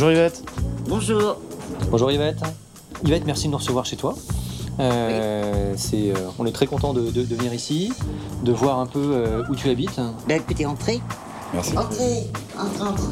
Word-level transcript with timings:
Bonjour 0.00 0.12
Yvette. 0.12 0.42
Bonjour. 0.88 1.36
Bonjour 1.90 2.10
Yvette. 2.10 2.38
Yvette, 3.04 3.26
merci 3.26 3.48
de 3.48 3.52
nous 3.52 3.58
recevoir 3.58 3.84
chez 3.84 3.96
toi. 3.96 4.14
Euh, 4.78 5.74
c'est, 5.76 6.12
euh, 6.12 6.14
on 6.38 6.46
est 6.46 6.52
très 6.52 6.64
content 6.64 6.94
de, 6.94 7.10
de- 7.10 7.22
de 7.22 7.34
venir 7.36 7.52
ici, 7.52 7.92
de 8.42 8.50
voir 8.50 8.78
un 8.78 8.86
peu 8.86 8.98
euh, 9.12 9.42
où 9.50 9.54
tu 9.54 9.68
habites. 9.68 10.00
Ben 10.26 10.38
écoutez, 10.40 10.64
entrez. 10.64 11.02
Merci. 11.52 11.76
Entrez. 11.76 12.26
Entre, 12.58 12.82
entre. 12.82 13.10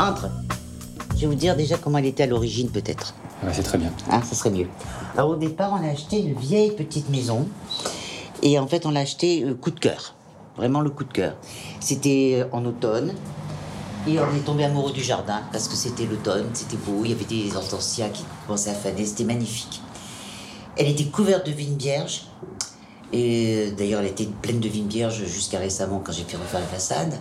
Entre. 0.00 0.28
Je 1.16 1.20
vais 1.20 1.26
vous 1.26 1.34
dire 1.34 1.54
déjà 1.54 1.76
comment 1.76 1.98
elle 1.98 2.06
était 2.06 2.22
à 2.22 2.26
l'origine, 2.28 2.70
peut-être. 2.70 3.12
Ouais, 3.44 3.50
c'est 3.52 3.62
très 3.62 3.76
bien. 3.76 3.92
Hein, 4.10 4.22
ça 4.22 4.34
serait 4.34 4.48
mieux. 4.50 4.68
Alors, 5.18 5.28
au 5.32 5.36
départ, 5.36 5.78
on 5.78 5.86
a 5.86 5.90
acheté 5.90 6.18
une 6.22 6.32
vieille 6.32 6.70
petite 6.70 7.10
maison. 7.10 7.46
Et 8.42 8.58
en 8.58 8.66
fait, 8.66 8.86
on 8.86 8.90
l'a 8.92 9.00
acheté 9.00 9.44
euh, 9.44 9.52
coup 9.52 9.70
de 9.70 9.80
cœur. 9.80 10.14
Vraiment 10.56 10.80
le 10.80 10.88
coup 10.88 11.04
de 11.04 11.12
cœur. 11.12 11.34
C'était 11.78 12.46
en 12.52 12.64
automne. 12.64 13.12
Et 14.08 14.18
on 14.18 14.34
est 14.34 14.44
tombé 14.44 14.64
amoureux 14.64 14.92
du 14.92 15.02
jardin 15.02 15.42
parce 15.52 15.68
que 15.68 15.74
c'était 15.74 16.06
l'automne, 16.06 16.46
c'était 16.54 16.78
beau, 16.78 17.04
il 17.04 17.10
y 17.10 17.12
avait 17.12 17.26
des 17.26 17.54
hortensias 17.54 18.08
qui 18.08 18.24
commençaient 18.46 18.70
à 18.70 18.74
faner, 18.74 19.04
c'était 19.04 19.24
magnifique. 19.24 19.82
Elle 20.78 20.88
était 20.88 21.04
couverte 21.04 21.44
de 21.44 21.52
vignes 21.52 21.76
vierges. 21.76 22.22
Et 23.12 23.70
d'ailleurs, 23.76 24.00
elle 24.00 24.08
était 24.08 24.28
pleine 24.40 24.60
de 24.60 24.68
vignes 24.68 24.88
vierges 24.88 25.24
jusqu'à 25.26 25.58
récemment 25.58 26.00
quand 26.02 26.12
j'ai 26.12 26.24
fait 26.24 26.38
refaire 26.38 26.60
la 26.60 26.66
façade. 26.66 27.20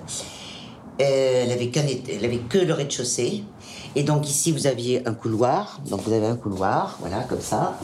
Euh, 1.01 1.43
Elle 1.43 1.51
avait, 1.51 1.67
qu'un 1.67 1.83
elle 2.09 2.23
avait 2.23 2.37
que 2.37 2.57
le 2.57 2.73
rez-de-chaussée. 2.73 3.43
Et 3.95 4.03
donc 4.03 4.29
ici, 4.29 4.53
vous 4.53 4.65
aviez 4.65 5.05
un 5.07 5.13
couloir. 5.13 5.81
Donc 5.89 6.03
vous 6.03 6.13
avez 6.13 6.27
un 6.27 6.37
couloir, 6.37 6.97
voilà, 7.01 7.23
comme 7.23 7.41
ça, 7.41 7.77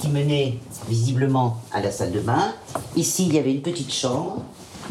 qui 0.00 0.08
menait 0.08 0.58
visiblement 0.88 1.60
à 1.70 1.80
la 1.80 1.92
salle 1.92 2.10
de 2.10 2.20
bain. 2.20 2.52
Ici, 2.96 3.26
il 3.26 3.34
y 3.34 3.38
avait 3.38 3.52
une 3.52 3.62
petite 3.62 3.92
chambre. 3.92 4.42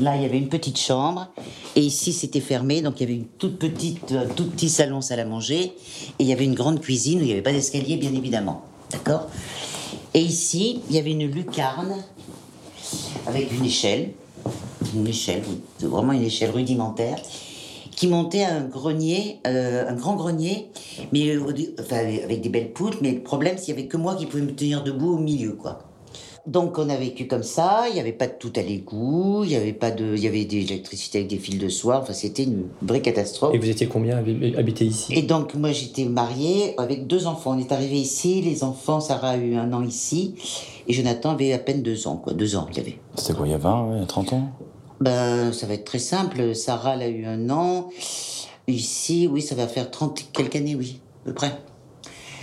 Là, 0.02 0.16
il 0.16 0.22
y 0.22 0.26
avait 0.26 0.38
une 0.38 0.50
petite 0.50 0.78
chambre. 0.78 1.28
Et 1.76 1.82
ici, 1.82 2.14
c'était 2.14 2.40
fermé. 2.40 2.82
Donc 2.82 2.96
il 2.98 3.02
y 3.02 3.04
avait 3.04 3.16
une 3.16 3.28
toute 3.28 3.60
petite, 3.60 4.12
un 4.12 4.28
tout 4.28 4.46
petit 4.46 4.70
salon 4.70 5.02
salle 5.02 5.20
à 5.20 5.26
manger. 5.26 5.74
Et 6.20 6.24
il 6.24 6.28
y 6.28 6.34
avait 6.34 6.46
une 6.46 6.56
grande 6.56 6.80
cuisine 6.80 7.20
où 7.20 7.22
il 7.22 7.28
n'y 7.28 7.34
avait 7.34 7.42
pas 7.42 7.52
d'escalier, 7.52 7.98
bien 7.98 8.14
évidemment. 8.14 8.64
D'accord? 8.92 9.28
Et 10.14 10.22
ici, 10.22 10.82
il 10.90 10.96
y 10.96 11.00
avait 11.00 11.12
une 11.12 11.30
lucarne 11.30 11.96
avec 13.28 13.52
une 13.52 13.66
échelle, 13.66 14.12
une 14.96 15.08
échelle, 15.08 15.44
vraiment 15.82 16.14
une 16.14 16.24
échelle 16.24 16.50
rudimentaire, 16.50 17.20
qui 17.96 18.08
montait 18.08 18.44
à 18.44 18.56
un 18.56 18.64
grenier, 18.64 19.40
euh, 19.46 19.88
un 19.88 19.94
grand 19.94 20.16
grenier, 20.16 20.70
mais 21.12 21.30
euh, 21.36 21.44
avec 21.90 22.42
des 22.42 22.50
belles 22.50 22.72
poutres. 22.72 22.98
Mais 23.02 23.12
le 23.12 23.22
problème, 23.22 23.58
c'est 23.58 23.66
qu'il 23.66 23.76
n'y 23.76 23.82
avait 23.82 23.90
que 23.90 23.98
moi 23.98 24.16
qui 24.16 24.26
pouvais 24.26 24.44
me 24.44 24.56
tenir 24.56 24.84
debout 24.84 25.16
au 25.16 25.20
milieu, 25.20 25.52
quoi. 25.52 25.89
Donc 26.48 26.78
on 26.78 26.90
a 26.90 26.96
vécu 26.96 27.28
comme 27.28 27.44
ça. 27.44 27.84
Il 27.90 27.94
n'y 27.94 28.00
avait 28.00 28.14
pas 28.14 28.28
de 28.28 28.34
tout 28.40 28.52
à 28.56 28.62
l'égout. 28.62 29.44
Il 29.44 29.52
y 29.52 29.56
avait 29.56 29.74
pas 29.74 29.92
de, 29.92 30.16
il 30.16 30.24
y 30.24 30.28
avait 30.28 30.46
de 30.46 30.54
l'électricité 30.54 31.20
avec 31.20 31.30
des 31.30 31.38
fils 31.38 31.58
de 31.58 31.70
soie. 31.70 32.00
Enfin, 32.02 32.14
c'était 32.14 32.44
une 32.44 32.68
vraie 32.82 33.02
catastrophe. 33.02 33.54
Et 33.54 33.58
vous 33.60 33.70
étiez 33.70 33.88
combien 33.88 34.18
à 34.18 34.22
habi- 34.22 34.56
habiter 34.58 34.86
ici? 34.86 35.14
Et 35.14 35.22
donc, 35.22 35.54
moi, 35.56 35.72
j'étais 35.72 36.06
mariée 36.06 36.74
avec 36.80 37.08
deux 37.08 37.28
enfants. 37.28 37.52
On 37.56 37.60
est 37.60 37.72
arrivé 37.72 37.98
ici, 37.98 38.42
les 38.42 38.64
enfants, 38.64 39.00
Sarah 39.00 39.30
a 39.32 39.38
eu 39.38 39.56
un 39.56 39.72
an 39.74 39.84
ici, 39.84 40.36
et 40.88 40.94
Jonathan 40.94 41.32
avait 41.32 41.54
à 41.54 41.60
peine 41.60 41.82
deux 41.84 42.08
ans, 42.08 42.18
quoi. 42.18 42.34
Deux 42.34 42.56
ans, 42.56 42.68
il 42.74 42.80
avait. 42.80 42.98
C'était 43.16 43.34
quoi, 43.34 43.48
il 43.48 43.52
y 43.52 43.56
a 43.56 43.58
20, 43.58 43.84
ouais, 43.90 43.96
il 43.98 44.00
y 44.00 44.04
a 44.04 44.08
30 44.08 44.34
ans? 44.34 44.50
Ben, 45.02 45.54
ça 45.54 45.68
va 45.68 45.74
être 45.76 45.86
très 45.86 46.00
simple. 46.00 46.56
Sarah, 46.56 46.96
elle 46.96 47.02
a 47.04 47.08
eu 47.08 47.26
un 47.26 47.50
an. 47.50 47.90
Ici, 48.68 49.28
oui, 49.32 49.42
ça 49.42 49.56
va 49.56 49.68
faire 49.68 49.90
30 49.92 50.20
et 50.22 50.24
quelques 50.34 50.56
années, 50.56 50.76
oui, 50.76 51.00
à 51.24 51.30
peu 51.30 51.34
près. 51.34 51.52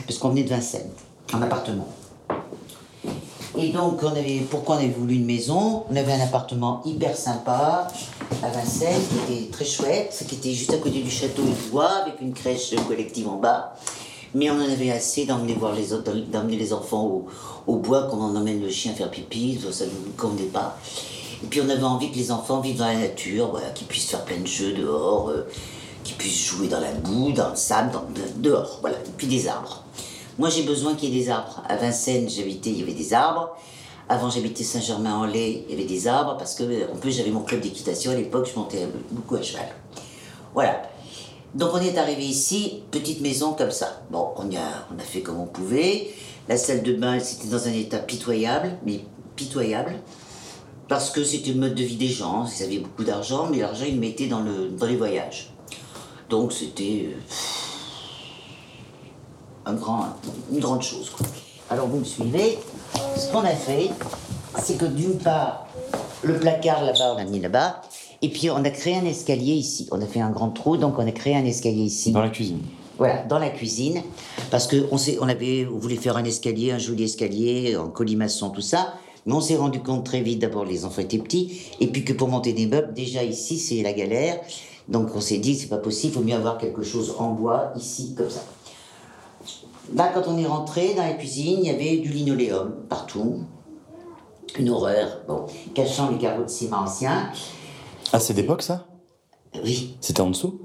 Parce 0.07 0.19
qu'on 0.19 0.31
venait 0.31 0.43
de 0.43 0.49
Vincennes, 0.49 0.91
en 1.33 1.41
appartement. 1.43 1.87
Et 3.59 3.71
donc, 3.71 4.01
on 4.03 4.09
avait, 4.11 4.43
pourquoi 4.51 4.77
on 4.77 4.79
avait 4.79 4.89
voulu 4.89 5.15
une 5.15 5.25
maison? 5.25 5.85
On 5.91 5.97
avait 5.97 6.13
un 6.13 6.21
appartement 6.21 6.83
hyper 6.85 7.17
sympa 7.17 7.89
à 8.43 8.49
Vincennes, 8.49 9.01
qui 9.27 9.33
était 9.35 9.51
très 9.51 9.65
chouette, 9.65 10.25
qui 10.29 10.35
était 10.35 10.53
juste 10.53 10.75
à 10.75 10.79
côté 10.79 11.01
du 11.01 11.11
château 11.11 11.43
du 11.43 11.71
bois, 11.71 11.91
avec 12.03 12.21
une 12.21 12.35
crèche 12.35 12.75
collective 12.87 13.29
en 13.29 13.37
bas. 13.37 13.75
Mais 14.35 14.51
on 14.51 14.57
en 14.57 14.71
avait 14.71 14.91
assez 14.91 15.25
d'emmener 15.25 15.55
voir 15.55 15.75
les 15.75 15.95
autres, 15.95 16.13
d'emmener 16.31 16.57
les 16.57 16.75
enfants 16.75 17.23
au, 17.67 17.77
bois, 17.77 18.09
quand 18.11 18.19
on 18.19 18.37
emmène 18.37 18.61
le 18.61 18.69
chien 18.69 18.93
faire 18.93 19.11
pipi, 19.11 19.59
ça 19.73 19.85
ne 19.87 19.91
nous 19.91 20.13
convenait 20.19 20.45
pas. 20.45 20.77
Et 21.43 21.47
puis 21.47 21.61
on 21.63 21.69
avait 21.71 21.83
envie 21.83 22.11
que 22.11 22.17
les 22.17 22.31
enfants 22.33 22.61
vivent 22.61 22.77
dans 22.79 22.87
la 22.87 22.97
nature, 22.97 23.49
voilà, 23.51 23.71
qu'ils 23.71 23.87
puissent 23.87 24.11
faire 24.11 24.25
plein 24.25 24.39
de 24.39 24.47
jeux 24.47 24.73
dehors, 24.73 25.31
euh, 25.31 25.47
qu'ils 26.05 26.17
puissent 26.17 26.45
jouer 26.47 26.69
dans 26.69 26.81
la 26.81 26.93
boue, 26.93 27.33
dans 27.33 27.51
le 27.51 27.57
sable, 27.57 27.93
dans, 27.93 28.03
de- 28.03 28.43
dehors, 28.43 28.79
voilà. 28.83 28.97
Et 28.97 29.11
puis 29.17 29.27
des 29.27 29.49
arbres. 29.49 29.83
Moi 30.39 30.51
j'ai 30.51 30.63
besoin 30.63 30.95
qu'il 30.95 31.15
y 31.15 31.17
ait 31.17 31.25
des 31.25 31.31
arbres. 31.31 31.63
À 31.69 31.77
Vincennes, 31.77 32.29
j'habitais, 32.29 32.71
il 32.71 32.81
y 32.81 32.83
avait 32.83 32.93
des 32.93 33.15
arbres. 33.15 33.57
Avant 34.09 34.31
j'habitais 34.31 34.63
Saint-Germain-en-Laye, 34.63 35.65
il 35.67 35.75
y 35.75 35.79
avait 35.79 35.89
des 35.89 36.07
arbres, 36.07 36.37
parce 36.39 36.55
que 36.55 36.63
euh, 36.63 36.93
en 36.93 36.97
plus 36.97 37.11
j'avais 37.11 37.31
mon 37.31 37.43
club 37.43 37.61
d'équitation 37.61 38.13
à 38.13 38.15
l'époque, 38.15 38.49
je 38.53 38.59
montais 38.59 38.87
beaucoup 39.11 39.35
à 39.35 39.43
cheval. 39.43 39.67
Voilà. 40.55 40.83
Donc 41.55 41.71
on 41.75 41.81
est 41.81 41.97
arrivé 41.99 42.25
ici, 42.25 42.83
petite 42.91 43.21
maison 43.21 43.55
comme 43.55 43.71
ça. 43.71 44.03
Bon, 44.11 44.29
on, 44.37 44.45
a, 44.55 44.87
on 44.95 44.99
a 44.99 45.03
fait 45.03 45.23
comme 45.23 45.41
on 45.41 45.47
pouvait. 45.47 46.09
La 46.49 46.57
salle 46.57 46.83
de 46.83 46.93
bain, 46.93 47.19
c'était 47.19 47.49
dans 47.49 47.67
un 47.67 47.73
état 47.73 47.99
pitoyable, 47.99 48.79
mais 48.85 49.01
pitoyable. 49.35 49.95
Parce 50.89 51.11
que 51.11 51.25
c'était 51.25 51.51
le 51.51 51.59
mode 51.59 51.75
de 51.75 51.83
vie 51.83 51.97
des 51.97 52.09
gens, 52.09 52.47
ils 52.47 52.63
avaient 52.63 52.79
beaucoup 52.79 53.03
d'argent, 53.03 53.49
mais 53.51 53.59
l'argent 53.59 53.87
ils 53.89 53.95
le 53.95 54.01
mettaient 54.01 54.29
dans, 54.29 54.41
le, 54.41 54.69
dans 54.69 54.87
les 54.87 54.97
voyages. 54.97 55.51
Donc 56.31 56.53
c'était 56.53 57.09
euh, 57.09 57.17
un 59.67 59.75
grand, 59.75 60.07
une 60.53 60.61
grande 60.61 60.83
chose. 60.83 61.11
quoi. 61.11 61.27
Alors 61.71 61.89
vous 61.89 61.99
me 61.99 62.05
suivez. 62.05 62.59
Ce 63.17 63.31
qu'on 63.33 63.41
a 63.41 63.49
fait, 63.49 63.91
c'est 64.63 64.79
que 64.79 64.85
d'une 64.87 65.19
part, 65.19 65.67
le 66.23 66.39
placard 66.39 66.83
là-bas, 66.85 67.13
on 67.15 67.17
l'a 67.17 67.25
mis 67.25 67.41
là-bas. 67.41 67.83
Et 68.23 68.29
puis 68.31 68.49
on 68.51 68.65
a 68.65 68.71
créé 68.71 68.97
un 68.97 69.05
escalier 69.05 69.53
ici. 69.55 69.87
On 69.91 70.01
a 70.01 70.07
fait 70.07 70.21
un 70.21 70.31
grand 70.31 70.51
trou, 70.51 70.77
donc 70.77 70.99
on 70.99 71.07
a 71.07 71.13
créé 71.13 71.37
un 71.37 71.45
escalier 71.45 71.83
ici. 71.83 72.13
Dans 72.13 72.23
la 72.23 72.31
cuisine. 72.31 72.61
Voilà, 72.99 73.25
dans 73.25 73.39
la 73.39 73.51
cuisine, 73.51 74.01
parce 74.51 74.67
que 74.67 74.87
on, 74.91 74.97
s'est- 74.97 75.19
on 75.21 75.29
avait, 75.29 75.67
on 75.71 75.77
voulait 75.79 75.97
faire 75.97 76.17
un 76.17 76.25
escalier, 76.25 76.71
un 76.73 76.79
joli 76.79 77.05
escalier, 77.05 77.77
en 77.77 77.89
colimaçon, 77.89 78.49
tout 78.49 78.63
ça, 78.63 78.95
mais 79.27 79.35
on 79.35 79.43
s'est 79.43 79.57
rendu 79.57 79.81
compte 79.83 80.07
très 80.07 80.23
vite, 80.23 80.39
d'abord 80.39 80.65
les 80.65 80.87
enfants 80.87 81.03
étaient 81.03 81.19
petits, 81.19 81.61
et 81.79 81.89
puis 81.89 82.07
que 82.07 82.15
pour 82.15 82.29
monter 82.29 82.55
des 82.55 82.65
meubles, 82.67 82.95
déjà 82.95 83.23
ici 83.23 83.59
c'est 83.59 83.83
la 83.83 83.93
galère, 83.93 84.41
donc 84.89 85.09
on 85.15 85.21
s'est 85.21 85.37
dit 85.37 85.55
c'est 85.57 85.67
pas 85.67 85.77
possible, 85.77 86.15
il 86.15 86.17
faut 86.17 86.25
mieux 86.25 86.35
avoir 86.37 86.57
quelque 86.57 86.83
chose 86.83 87.15
en 87.19 87.33
bois 87.33 87.73
ici 87.77 88.15
comme 88.17 88.31
ça. 88.31 88.41
Là, 89.95 90.11
quand 90.13 90.23
on 90.27 90.37
est 90.39 90.47
rentré 90.47 90.95
dans 90.95 91.03
la 91.05 91.13
cuisine, 91.13 91.61
il 91.63 91.67
y 91.67 91.71
avait 91.71 91.99
du 91.99 92.09
linoléum 92.11 92.75
partout, 92.89 93.45
une 94.59 94.69
horreur, 94.71 95.21
bon, 95.29 95.47
cachant 95.75 96.11
les 96.11 96.19
carreaux 96.19 96.43
de 96.45 96.49
ciment 96.49 96.79
anciens. 96.79 97.31
Ah, 98.13 98.19
c'est 98.19 98.35
d'époque 98.35 98.63
ça? 98.63 98.87
Oui, 99.63 99.97
C'était 100.01 100.21
en 100.21 100.31
dessous? 100.31 100.61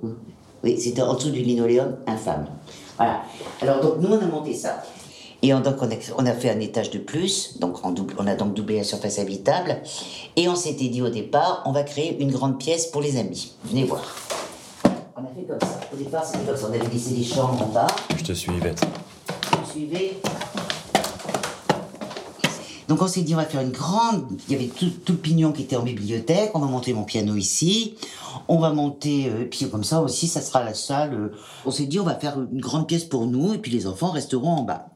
Oui, 0.64 0.80
c'était 0.80 1.02
en 1.02 1.14
dessous 1.14 1.30
du 1.32 1.42
linoléum 1.42 1.98
infâme. 2.08 2.48
Voilà. 2.98 3.22
Alors, 3.62 3.80
donc, 3.82 3.94
nous, 4.00 4.10
on 4.10 4.20
a 4.20 4.26
monté 4.26 4.54
ça. 4.54 4.84
Et 5.44 5.54
on, 5.54 5.60
donc, 5.60 5.76
on 5.82 5.90
a, 5.90 5.96
on 6.18 6.26
a 6.26 6.34
fait 6.34 6.50
un 6.52 6.60
étage 6.60 6.92
de 6.92 7.00
plus, 7.00 7.58
donc 7.60 7.84
on, 7.84 7.92
double- 7.92 8.16
on 8.20 8.28
a 8.28 8.36
donc 8.36 8.54
doublé 8.54 8.78
la 8.78 8.84
surface 8.84 9.18
habitable. 9.18 9.82
Et 10.36 10.48
on 10.48 10.56
s'était 10.56 10.88
dit 10.90 11.02
au 11.02 11.10
départ, 11.10 11.64
on 11.66 11.72
va 11.72 11.84
créer 11.84 12.20
une 12.22 12.32
grande 12.32 12.60
pièce 12.60 12.88
pour 12.88 13.02
les 13.02 13.18
amis. 13.18 13.54
Venez 13.66 13.84
voir. 13.86 14.04
On 15.16 15.22
a 15.24 15.28
fait 15.36 15.44
comme 15.48 15.60
ça. 15.60 15.80
Au 15.92 15.96
départ, 15.98 16.24
c'était 16.26 16.46
comme 16.46 16.58
ça. 16.58 16.68
On 16.70 16.74
avait 16.74 16.88
laissé 16.94 17.16
les 17.16 17.24
chambres 17.24 17.62
en 17.64 17.68
bas. 17.70 17.88
Je 18.18 18.24
te 18.24 18.34
suis, 18.34 18.52
Yvette. 18.52 18.82
Donc 22.88 23.02
on 23.02 23.08
s'est 23.08 23.22
dit 23.22 23.34
on 23.34 23.38
va 23.38 23.46
faire 23.46 23.62
une 23.62 23.72
grande. 23.72 24.28
Il 24.50 24.54
y 24.54 24.56
avait 24.56 24.68
tout, 24.68 24.92
le 25.08 25.16
pignon 25.16 25.54
qui 25.54 25.62
était 25.64 25.78
en 25.78 25.84
bibliothèque. 25.84 26.52
On 26.54 26.60
va 26.60 26.68
monter 26.68 26.94
mon 26.94 27.04
piano 27.04 27.36
ici. 27.36 27.96
On 28.48 28.60
va 28.60 28.72
monter. 28.72 29.30
euh, 29.30 29.46
puis 29.50 29.70
comme 29.70 29.84
ça 29.84 30.02
aussi, 30.02 30.28
ça 30.28 30.42
sera 30.42 30.64
la 30.64 30.74
salle. 30.74 31.14
euh. 31.14 31.32
On 31.66 31.72
s'est 31.72 31.86
dit 31.86 32.00
on 32.00 32.04
va 32.04 32.16
faire 32.16 32.38
une 32.52 32.60
grande 32.60 32.88
pièce 32.88 33.06
pour 33.06 33.28
nous 33.28 33.54
et 33.54 33.60
puis 33.60 33.72
les 33.72 33.88
enfants 33.88 34.12
resteront 34.12 34.50
en 34.50 34.64
bas. 34.64 34.90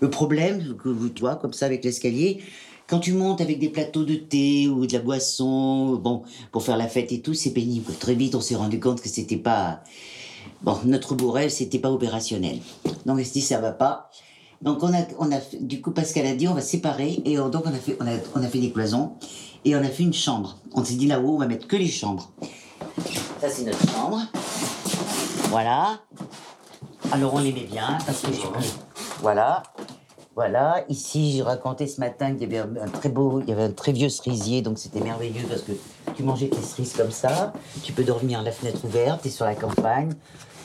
Le 0.00 0.08
problème 0.08 0.76
que 0.82 0.88
vous 0.88 1.10
vois 1.20 1.36
comme 1.36 1.52
ça 1.52 1.66
avec 1.66 1.84
l'escalier. 1.84 2.42
Quand 2.88 3.00
tu 3.00 3.12
montes 3.12 3.40
avec 3.40 3.58
des 3.58 3.68
plateaux 3.68 4.04
de 4.04 4.14
thé 4.14 4.68
ou 4.68 4.86
de 4.86 4.92
la 4.92 5.00
boisson, 5.00 5.96
bon, 5.96 6.22
pour 6.52 6.62
faire 6.62 6.76
la 6.76 6.86
fête 6.86 7.10
et 7.10 7.20
tout, 7.20 7.34
c'est 7.34 7.50
pénible. 7.50 7.92
Très 7.98 8.14
vite, 8.14 8.36
on 8.36 8.40
s'est 8.40 8.54
rendu 8.54 8.78
compte 8.78 9.00
que 9.00 9.08
c'était 9.08 9.36
pas, 9.36 9.82
Bon, 10.62 10.78
notre 10.84 11.14
rêve, 11.30 11.50
c'était 11.50 11.78
pas 11.78 11.90
opérationnel. 11.90 12.58
Donc, 13.04 13.18
on 13.18 13.24
s'est 13.24 13.30
dit, 13.30 13.40
ça 13.40 13.58
va 13.60 13.72
pas. 13.72 14.10
Donc, 14.62 14.82
on 14.82 14.92
a, 14.94 15.02
on 15.18 15.30
a, 15.32 15.38
du 15.60 15.80
coup, 15.82 15.90
Pascal 15.90 16.26
a 16.26 16.34
dit, 16.34 16.48
on 16.48 16.54
va 16.54 16.60
séparer. 16.62 17.20
Et 17.24 17.38
on- 17.38 17.48
donc, 17.48 17.64
on 17.66 17.70
a 17.70 17.78
fait, 17.78 17.96
on 18.00 18.06
a, 18.06 18.12
on 18.34 18.42
a 18.42 18.48
fait 18.48 18.58
des 18.58 18.70
cloisons. 18.72 19.12
Et 19.64 19.74
on 19.76 19.80
a 19.80 19.88
fait 19.88 20.02
une 20.04 20.14
chambre. 20.14 20.56
On 20.74 20.84
s'est 20.84 20.94
dit, 20.94 21.06
là-haut, 21.06 21.34
on 21.34 21.38
va 21.38 21.46
mettre 21.46 21.66
que 21.66 21.76
les 21.76 21.88
chambres. 21.88 22.30
Ça, 23.40 23.48
c'est 23.50 23.64
notre 23.64 23.90
chambre. 23.92 24.20
Voilà. 25.50 26.00
Alors, 27.12 27.34
on 27.34 27.38
l'aimait 27.38 27.68
bien, 27.70 27.98
parce 28.06 28.22
que, 28.22 28.28
voilà. 29.20 29.62
Voilà, 30.36 30.84
ici 30.90 31.32
j'ai 31.32 31.42
raconté 31.42 31.86
ce 31.86 31.98
matin 31.98 32.34
qu'il 32.34 32.52
y 32.52 32.58
avait 32.58 32.58
un, 32.78 32.88
très 32.88 33.08
beau, 33.08 33.40
il 33.40 33.48
y 33.48 33.52
avait 33.52 33.62
un 33.62 33.70
très 33.70 33.92
vieux 33.92 34.10
cerisier, 34.10 34.60
donc 34.60 34.78
c'était 34.78 35.00
merveilleux 35.00 35.46
parce 35.48 35.62
que 35.62 35.72
tu 36.14 36.22
mangeais 36.24 36.48
tes 36.48 36.60
cerises 36.60 36.92
comme 36.92 37.10
ça, 37.10 37.54
tu 37.82 37.94
peux 37.94 38.04
dormir 38.04 38.42
la 38.42 38.52
fenêtre 38.52 38.84
ouverte, 38.84 39.22
t'es 39.22 39.30
sur 39.30 39.46
la 39.46 39.54
campagne, 39.54 40.10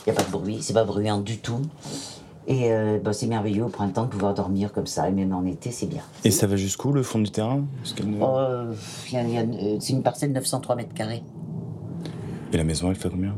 il 0.06 0.12
n'y 0.12 0.18
a 0.18 0.22
pas 0.22 0.28
de 0.28 0.32
bruit, 0.32 0.58
c'est 0.62 0.74
pas 0.74 0.84
bruyant 0.84 1.22
du 1.22 1.38
tout. 1.38 1.62
Et 2.48 2.74
euh, 2.74 3.00
bah, 3.02 3.14
c'est 3.14 3.28
merveilleux 3.28 3.64
au 3.64 3.70
printemps 3.70 4.04
de 4.04 4.10
pouvoir 4.10 4.34
dormir 4.34 4.74
comme 4.74 4.88
ça, 4.88 5.08
et 5.08 5.12
même 5.14 5.34
en 5.34 5.46
été 5.46 5.72
c'est 5.72 5.86
bien. 5.86 6.04
Et 6.26 6.32
ça 6.32 6.48
va 6.48 6.58
jusqu'où 6.58 6.92
le 6.92 7.02
fond 7.02 7.20
du 7.20 7.32
terrain? 7.32 7.64
Euh, 8.02 8.74
c'est 9.80 9.94
une 9.94 10.04
parcelle 10.04 10.34
de 10.34 10.36
903 10.36 10.76
mètres 10.76 10.94
carrés, 10.94 11.24
Et 12.52 12.58
la 12.58 12.66
maison, 12.66 12.90
elle 12.90 12.98
fait 12.98 13.10
combien? 13.10 13.38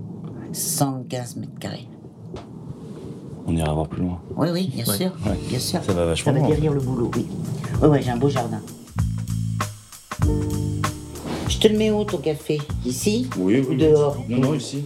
115 0.51 1.35
mètres 1.35 1.59
carrés. 1.59 1.87
On 3.45 3.55
ira 3.55 3.73
voir 3.73 3.87
plus 3.87 4.01
loin. 4.01 4.19
Oui, 4.37 4.47
oui, 4.51 4.71
bien 4.73 4.85
sûr. 4.85 5.11
Ouais. 5.25 5.37
Bien 5.49 5.59
sûr. 5.59 5.79
Ça 5.83 5.93
va 5.93 6.05
vachement 6.05 6.33
Ça 6.33 6.39
va 6.39 6.47
derrière 6.47 6.73
le 6.73 6.79
boulot, 6.79 7.11
oui. 7.15 7.25
Oui, 7.81 7.87
oui, 7.91 7.97
j'ai 8.01 8.11
un 8.11 8.17
beau 8.17 8.29
jardin. 8.29 8.61
Je 11.49 11.57
te 11.59 11.67
le 11.67 11.77
mets 11.77 11.91
où 11.91 12.03
ton 12.03 12.17
café? 12.17 12.59
Ici? 12.85 13.27
Oui, 13.37 13.59
Ou 13.69 13.73
dehors 13.75 14.17
Non, 14.29 14.37
non, 14.39 14.53
ici. 14.53 14.85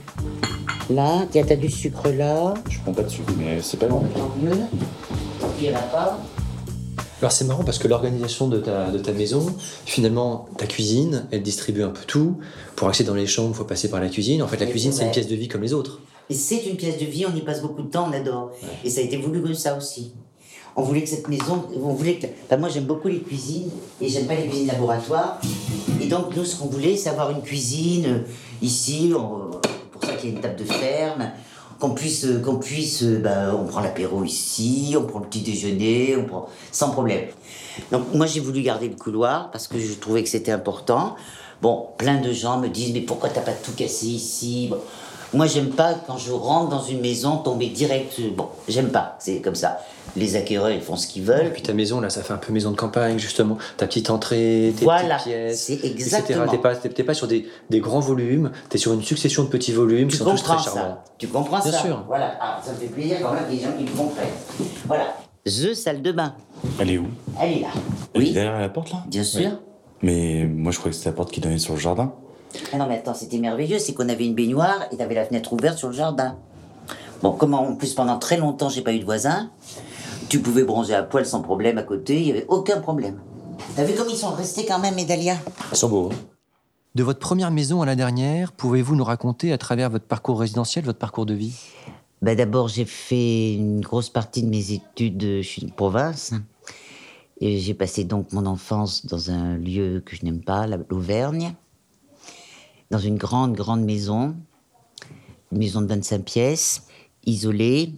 Là, 0.90 1.26
tiens, 1.32 1.44
t'as 1.48 1.56
du 1.56 1.70
sucre 1.70 2.10
là. 2.10 2.54
Je 2.70 2.80
prends 2.80 2.94
pas 2.94 3.04
de 3.04 3.10
sucre, 3.10 3.34
mais 3.38 3.62
c'est 3.62 3.78
pas 3.78 3.88
long. 3.88 4.04
Il 5.60 5.70
n'y 5.70 5.74
en 5.74 5.78
a 5.78 5.82
pas. 5.82 6.20
Alors 7.20 7.32
c'est 7.32 7.46
marrant 7.46 7.64
parce 7.64 7.80
que 7.80 7.88
l'organisation 7.88 8.48
de 8.48 8.60
ta, 8.60 8.92
de 8.92 9.00
ta 9.00 9.12
maison, 9.12 9.44
finalement, 9.86 10.48
ta 10.58 10.68
cuisine, 10.68 11.26
elle 11.32 11.42
distribue 11.42 11.82
un 11.82 11.90
peu 11.90 12.04
tout. 12.06 12.38
Pour 12.76 12.88
accéder 12.90 13.08
dans 13.10 13.16
les 13.16 13.26
chambres, 13.26 13.50
il 13.54 13.56
faut 13.58 13.64
passer 13.64 13.90
par 13.90 14.00
la 14.00 14.08
cuisine. 14.08 14.44
En 14.44 14.48
fait, 14.48 14.58
la 14.58 14.66
Oui, 14.66 14.72
cuisine, 14.72 14.92
c'est 14.92 15.04
une 15.04 15.12
pièce 15.12 15.28
de 15.28 15.36
vie 15.36 15.48
comme 15.48 15.64
les 15.64 15.74
autres. 15.74 16.00
Et 16.30 16.34
c'est 16.34 16.66
une 16.66 16.76
pièce 16.76 16.98
de 17.00 17.06
vie, 17.06 17.26
on 17.26 17.36
y 17.36 17.42
passe 17.42 17.62
beaucoup 17.62 17.82
de 17.82 17.90
temps, 17.90 18.08
on 18.10 18.14
adore. 18.14 18.52
Et 18.84 18.90
ça 18.90 19.00
a 19.02 19.04
été 19.04 19.18
voulu 19.18 19.42
comme 19.42 19.54
ça 19.54 19.78
aussi. 19.78 20.12
On 20.76 20.82
voulait 20.84 21.02
que 21.02 21.10
cette 21.10 21.28
maison, 21.28 21.64
on 21.82 21.94
voulait 21.94 22.16
que. 22.20 22.28
enfin, 22.46 22.58
moi 22.58 22.70
j'aime 22.70 22.84
beaucoup 22.86 23.08
les 23.08 23.20
cuisines 23.22 23.70
et 24.00 24.08
j'aime 24.10 24.26
pas 24.28 24.36
les 24.36 24.48
cuisines 24.48 24.68
laboratoires. 24.68 25.40
Et 26.02 26.06
donc 26.08 26.36
nous, 26.36 26.46
ce 26.46 26.56
qu'on 26.58 26.68
voulait, 26.68 26.96
c'est 26.98 27.10
avoir 27.10 27.32
une 27.32 27.42
cuisine 27.42 28.06
euh, 28.06 28.20
ici, 28.62 29.12
on- 29.16 29.60
pour 29.92 30.04
ça 30.04 30.14
qu'il 30.16 30.30
y 30.30 30.34
a 30.34 30.36
une 30.36 30.42
table 30.42 30.56
de 30.58 30.66
ferme, 30.66 31.32
qu'on 31.80 31.92
puisse, 31.92 32.26
euh, 32.26 32.40
qu'on 32.40 32.58
puisse, 32.58 33.02
euh, 33.02 33.18
bah, 33.20 33.56
on 33.60 33.66
prend 33.66 33.80
l'apéro 33.80 34.24
ici, 34.24 34.96
on 35.00 35.04
prend 35.06 35.20
le 35.20 35.26
petit 35.26 35.42
déjeuner, 35.42 36.16
on 36.16 36.26
prend 36.26 36.48
sans 36.72 36.92
problème. 36.92 37.26
Donc 37.92 38.14
moi 38.14 38.28
j'ai 38.28 38.40
voulu 38.42 38.62
garder 38.62 38.88
le 38.90 38.96
couloir 38.96 39.50
parce 39.50 39.68
que 39.68 39.80
je 39.80 39.94
trouvais 39.94 40.22
que 40.22 40.30
c'était 40.30 40.52
important. 40.52 41.16
Bon, 41.64 41.88
plein 41.98 42.22
de 42.22 42.32
gens 42.34 42.60
me 42.60 42.68
disent 42.68 42.94
mais 42.94 43.02
pourquoi 43.02 43.30
t'as 43.30 43.42
pas 43.42 43.54
tout 43.54 43.72
cassé 43.76 44.06
ici? 44.08 44.68
Bon, 44.70 44.78
Moi 45.34 45.46
j'aime 45.48 45.70
pas 45.70 45.94
quand 46.08 46.18
je 46.18 46.32
rentre 46.32 46.70
dans 46.70 46.82
une 46.84 47.02
maison 47.02 47.38
tomber 47.38 47.68
direct. 47.68 48.20
Bon, 48.36 48.48
j'aime 48.68 48.90
pas, 48.90 49.16
c'est 49.20 49.42
comme 49.42 49.56
ça. 49.56 49.80
Les 50.16 50.36
acquéreurs 50.36 50.72
ils 50.72 50.82
font 50.82 50.96
ce 50.96 51.06
qu'ils 51.06 51.24
Et 51.24 51.26
veulent. 51.26 51.52
puis 51.54 51.62
ta 51.62 51.74
maison, 51.74 52.00
là, 52.00 52.10
ça 52.10 52.24
fait 52.24 52.34
un 52.34 52.38
peu 52.38 52.52
maison 52.54 52.72
de 52.72 52.76
campagne, 52.78 53.20
justement. 53.20 53.58
Ta 53.76 53.86
petite 53.88 54.10
entrée, 54.10 54.74
tes 54.76 54.86
Voilà, 54.86 55.16
petites 55.18 55.28
pièces, 55.28 55.64
c'est 55.64 55.74
etc. 55.74 55.90
exactement. 55.94 56.48
T'es 56.48 56.58
pas, 56.58 56.74
pas 56.76 57.14
sur 57.14 57.28
des, 57.28 57.46
des 57.70 57.80
grands 57.82 58.00
volumes, 58.00 58.52
t'es 58.70 58.78
sur 58.78 58.94
une 58.94 59.04
succession 59.04 59.44
de 59.44 59.50
petits 59.50 59.74
volumes 59.74 60.08
qui 60.08 60.16
sont 60.18 60.26
tous 60.26 60.42
très 60.42 60.58
charmants. 60.58 60.72
ça 60.82 61.04
Tu 61.20 61.28
comprends 61.28 61.60
Bien 61.60 61.72
ça 61.72 61.80
sûr. 61.82 62.04
Voilà, 62.08 62.36
Ah, 62.42 62.60
ça 62.66 62.72
me 62.72 62.78
fait 62.78 62.88
plaisir 62.88 63.18
quand 63.22 63.34
même 63.34 63.44
les 63.52 63.60
gens 63.60 63.70
ils 63.78 63.86
me 63.86 63.96
comprennent. 63.96 64.28
Voilà. 64.88 65.14
The 65.46 65.74
salle 65.74 66.02
de 66.02 66.12
bain, 66.14 66.34
Elle 66.80 66.92
est 66.92 66.98
où? 66.98 67.08
Elle 67.40 67.52
est 67.58 67.60
là. 67.62 67.68
Elle 68.14 68.22
est 68.22 68.26
Oui, 68.28 68.32
derrière 68.34 68.60
la 68.60 68.70
porte 68.70 68.92
là? 68.92 69.04
Bien 69.08 69.24
sûr. 69.24 69.52
Mais 70.02 70.46
moi 70.46 70.72
je 70.72 70.80
croyais 70.80 70.92
que 70.92 70.98
c'était 70.98 71.10
la 71.10 71.16
porte 71.16 71.32
qui 71.32 71.42
donnait 71.42 71.58
sur 71.60 71.74
le 71.74 71.80
jardin. 71.80 72.14
Ah 72.74 72.78
non, 72.78 72.88
mais 72.88 72.96
attends, 72.98 73.14
c'était 73.14 73.38
merveilleux, 73.40 73.80
c'est 73.80 73.94
qu'on 73.94 74.10
avait 74.10 74.26
une 74.26 74.36
baignoire 74.36 74.80
et 74.92 74.98
t'avais 74.98 75.16
la 75.16 75.26
fenêtre 75.26 75.54
ouverte 75.54 75.78
sur 75.78 75.88
le 75.90 75.94
jardin. 75.94 76.38
Bon, 77.22 77.32
comme 77.32 77.54
en 77.54 77.76
plus 77.76 77.94
pendant 77.94 78.18
très 78.20 78.38
longtemps 78.38 78.70
j'ai 78.70 78.82
pas 78.82 78.94
eu 78.94 79.00
de 79.00 79.06
voisins, 79.06 79.50
tu 80.30 80.40
pouvais 80.40 80.64
bronzer 80.64 80.94
à 80.96 81.04
poil 81.04 81.26
sans 81.26 81.42
problème 81.42 81.78
à 81.78 81.84
côté, 81.84 82.20
il 82.22 82.28
y 82.28 82.32
avait 82.32 82.46
aucun 82.48 82.80
problème. 82.80 83.20
T'as 83.76 83.84
vu 83.84 83.94
comme 83.96 84.10
ils 84.10 84.16
sont 84.18 84.32
restés 84.32 84.66
quand 84.66 84.80
même, 84.80 84.96
Médalia 84.96 85.36
Ils 85.72 85.78
sont 85.78 85.90
beaux. 85.90 86.10
hein 86.12 86.16
De 86.96 87.04
votre 87.04 87.20
première 87.20 87.52
maison 87.52 87.82
à 87.82 87.86
la 87.86 87.96
dernière, 87.96 88.52
pouvez-vous 88.52 88.96
nous 88.96 89.04
raconter 89.04 89.52
à 89.52 89.58
travers 89.58 89.90
votre 89.90 90.06
parcours 90.06 90.40
résidentiel, 90.40 90.86
votre 90.86 91.00
parcours 91.00 91.26
de 91.26 91.34
vie? 91.34 91.56
Bah 92.22 92.34
d'abord, 92.36 92.68
j'ai 92.68 92.86
fait 92.86 93.54
une 93.54 93.82
grosse 93.82 94.10
partie 94.10 94.42
de 94.44 94.50
mes 94.50 94.72
études, 94.72 95.24
euh, 95.24 95.42
je 95.42 95.48
suis 95.48 95.62
de 95.64 95.72
province. 95.72 96.34
Et 97.40 97.60
j'ai 97.60 97.76
passé 97.76 98.04
donc 98.04 98.32
mon 98.34 98.48
enfance 98.48 99.06
dans 99.06 99.30
un 99.30 99.58
lieu 99.58 100.02
que 100.04 100.16
je 100.16 100.26
n'aime 100.26 100.42
pas, 100.42 100.66
la- 100.66 100.80
l'Auvergne, 100.90 101.54
dans 102.92 103.00
une 103.00 103.18
grande, 103.18 103.54
grande 103.54 103.84
maison, 103.84 104.36
une 105.52 105.58
maison 105.58 105.82
de 105.82 105.88
25 105.88 106.24
pièces, 106.24 106.88
isolée, 107.26 107.94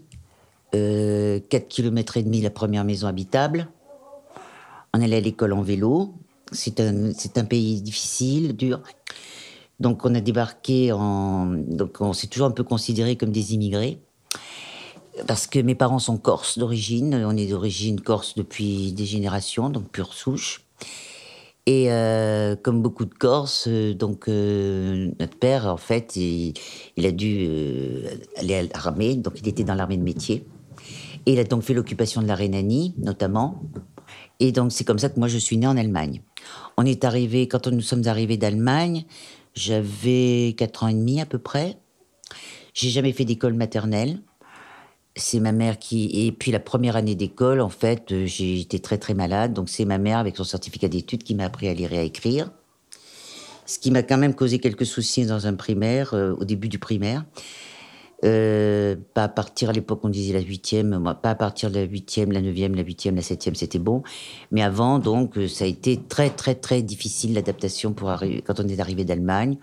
euh, 0.75 1.39
4 1.49 1.67
km 1.67 2.17
et 2.17 2.23
demi 2.23 2.41
la 2.41 2.49
première 2.49 2.83
maison 2.83 3.07
habitable. 3.07 3.69
On 4.93 5.01
allait 5.01 5.17
à 5.17 5.21
l'école 5.21 5.53
en 5.53 5.61
vélo. 5.61 6.13
C'est 6.51 6.79
un, 6.79 7.11
un 7.35 7.45
pays 7.45 7.81
difficile, 7.81 8.55
dur. 8.55 8.81
Donc 9.79 10.05
on 10.05 10.13
a 10.15 10.19
débarqué 10.19 10.91
en... 10.91 11.45
Donc 11.45 12.01
on 12.01 12.13
s'est 12.13 12.27
toujours 12.27 12.47
un 12.47 12.51
peu 12.51 12.63
considéré 12.63 13.15
comme 13.15 13.31
des 13.31 13.53
immigrés. 13.53 14.01
Parce 15.27 15.47
que 15.47 15.59
mes 15.59 15.75
parents 15.75 15.99
sont 15.99 16.17
corses 16.17 16.57
d'origine. 16.57 17.23
On 17.25 17.35
est 17.35 17.47
d'origine 17.47 17.99
corse 18.01 18.35
depuis 18.35 18.93
des 18.93 19.05
générations, 19.05 19.69
donc 19.69 19.89
pure 19.89 20.13
souche. 20.13 20.65
Et 21.71 21.91
euh, 21.91 22.55
comme 22.55 22.81
beaucoup 22.81 23.05
de 23.05 23.13
Corses, 23.13 23.67
euh, 23.67 23.93
donc 23.93 24.27
euh, 24.27 25.11
notre 25.19 25.37
père, 25.37 25.67
en 25.67 25.77
fait, 25.77 26.15
il, 26.15 26.55
a 26.97 27.11
dû 27.11 27.47
aller 28.37 28.55
à 28.55 28.63
l'armée, 28.63 29.13
donc 29.13 29.33
il 29.39 29.47
était 29.47 29.63
dans 29.63 29.75
l'armée 29.75 29.97
de 29.97 30.01
métier. 30.01 30.47
Et 31.27 31.33
il 31.33 31.39
a 31.39 31.43
donc 31.43 31.61
fait 31.61 31.75
l'occupation 31.75 32.23
de 32.23 32.27
la 32.27 32.33
Rhénanie, 32.33 32.95
notamment. 32.97 33.61
Et 34.39 34.51
donc 34.51 34.71
c'est 34.71 34.83
comme 34.83 34.97
ça 34.97 35.09
que 35.09 35.19
moi 35.19 35.27
je 35.27 35.37
suis 35.37 35.57
née 35.57 35.67
en 35.67 35.77
Allemagne. 35.77 36.23
On 36.75 36.87
est 36.87 37.03
arrivé, 37.03 37.47
quand 37.47 37.67
nous 37.67 37.81
sommes 37.81 38.07
arrivés 38.07 38.37
d'Allemagne, 38.37 39.05
j'avais 39.53 40.55
4 40.57 40.85
ans 40.85 40.87
et 40.87 40.95
demi 40.95 41.21
à 41.21 41.27
peu 41.27 41.37
près. 41.37 41.77
J'ai 42.73 42.89
jamais 42.89 43.13
fait 43.13 43.25
d'école 43.25 43.53
maternelle. 43.53 44.17
C'est 45.15 45.39
ma 45.39 45.51
mère 45.51 45.79
qui. 45.79 46.27
Et 46.27 46.31
puis 46.31 46.51
la 46.51 46.59
première 46.59 46.95
année 46.95 47.15
d'école, 47.15 47.61
en 47.61 47.69
fait, 47.69 48.11
euh, 48.11 48.25
été 48.25 48.79
très 48.79 48.97
très 48.97 49.13
malade. 49.13 49.53
Donc 49.53 49.69
c'est 49.69 49.85
ma 49.85 49.97
mère, 49.97 50.17
avec 50.17 50.37
son 50.37 50.43
certificat 50.43 50.87
d'études, 50.87 51.23
qui 51.23 51.35
m'a 51.35 51.45
appris 51.45 51.67
à 51.67 51.73
lire 51.73 51.91
et 51.93 51.99
à 51.99 52.03
écrire. 52.03 52.51
Ce 53.65 53.79
qui 53.79 53.91
m'a 53.91 54.01
quand 54.01 54.17
même 54.17 54.33
causé 54.33 54.59
quelques 54.59 54.85
soucis 54.85 55.25
dans 55.25 55.45
un 55.45 55.53
primaire, 55.53 56.13
euh, 56.13 56.33
au 56.39 56.45
début 56.45 56.69
du 56.69 56.79
primaire. 56.79 57.25
Euh, 58.25 58.95
pas 59.13 59.23
à 59.23 59.29
partir, 59.29 59.69
à 59.69 59.71
l'époque, 59.71 60.01
on 60.03 60.09
disait 60.09 60.33
la 60.33 60.41
huitième, 60.41 61.15
pas 61.21 61.29
à 61.29 61.35
partir 61.35 61.69
de 61.69 61.75
la 61.75 61.83
huitième, 61.83 62.31
la 62.31 62.41
neuvième, 62.41 62.75
la 62.75 62.83
huitième, 62.83 63.15
la 63.15 63.21
septième, 63.21 63.55
c'était 63.55 63.79
bon. 63.79 64.03
Mais 64.51 64.61
avant, 64.61 64.99
donc, 64.99 65.35
ça 65.47 65.63
a 65.63 65.67
été 65.67 65.97
très, 65.97 66.29
très, 66.29 66.55
très 66.55 66.81
difficile 66.81 67.33
l'adaptation 67.33 67.93
pour 67.93 68.11
quand 68.45 68.59
on 68.59 68.67
est 68.67 68.79
arrivé 68.79 69.05
d'Allemagne. 69.05 69.57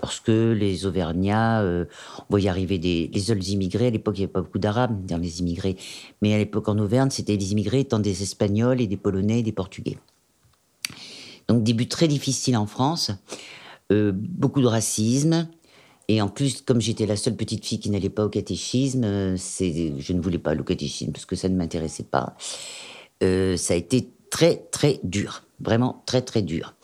Parce 0.00 0.20
que 0.20 0.52
les 0.52 0.86
Auvergnats, 0.86 1.62
euh, 1.62 1.84
on 2.20 2.24
voyait 2.30 2.48
arriver 2.48 2.78
des, 2.78 3.10
les 3.12 3.20
seuls 3.20 3.42
immigrés. 3.48 3.88
À 3.88 3.90
l'époque, 3.90 4.16
il 4.16 4.20
n'y 4.20 4.24
avait 4.24 4.32
pas 4.32 4.40
beaucoup 4.40 4.58
d'Arabes 4.58 5.04
dans 5.06 5.18
les 5.18 5.40
immigrés. 5.40 5.76
Mais 6.22 6.34
à 6.34 6.38
l'époque, 6.38 6.68
en 6.68 6.78
Auvergne, 6.78 7.10
c'était 7.10 7.36
les 7.36 7.52
immigrés 7.52 7.80
étant 7.80 7.98
des 7.98 8.22
Espagnols 8.22 8.80
et 8.80 8.86
des 8.86 8.96
Polonais 8.96 9.40
et 9.40 9.42
des 9.42 9.52
Portugais. 9.52 9.98
Donc, 11.48 11.62
début 11.62 11.88
très 11.88 12.08
difficile 12.08 12.56
en 12.56 12.66
France. 12.66 13.10
Euh, 13.92 14.12
beaucoup 14.14 14.60
de 14.60 14.66
racisme. 14.66 15.48
Et 16.08 16.20
en 16.20 16.28
plus, 16.28 16.62
comme 16.62 16.80
j'étais 16.80 17.06
la 17.06 17.16
seule 17.16 17.36
petite 17.36 17.64
fille 17.64 17.78
qui 17.78 17.90
n'allait 17.90 18.08
pas 18.08 18.24
au 18.24 18.28
catéchisme, 18.28 19.04
euh, 19.04 19.36
je 19.36 20.12
ne 20.12 20.20
voulais 20.20 20.38
pas 20.38 20.54
au 20.54 20.64
catéchisme 20.64 21.12
parce 21.12 21.24
que 21.24 21.36
ça 21.36 21.48
ne 21.48 21.56
m'intéressait 21.56 22.04
pas. 22.04 22.36
Euh, 23.22 23.56
ça 23.56 23.74
a 23.74 23.76
été 23.76 24.10
très, 24.30 24.56
très 24.72 24.98
dur. 25.04 25.44
Vraiment 25.60 26.02
très, 26.06 26.22
très 26.22 26.42
dur. 26.42 26.74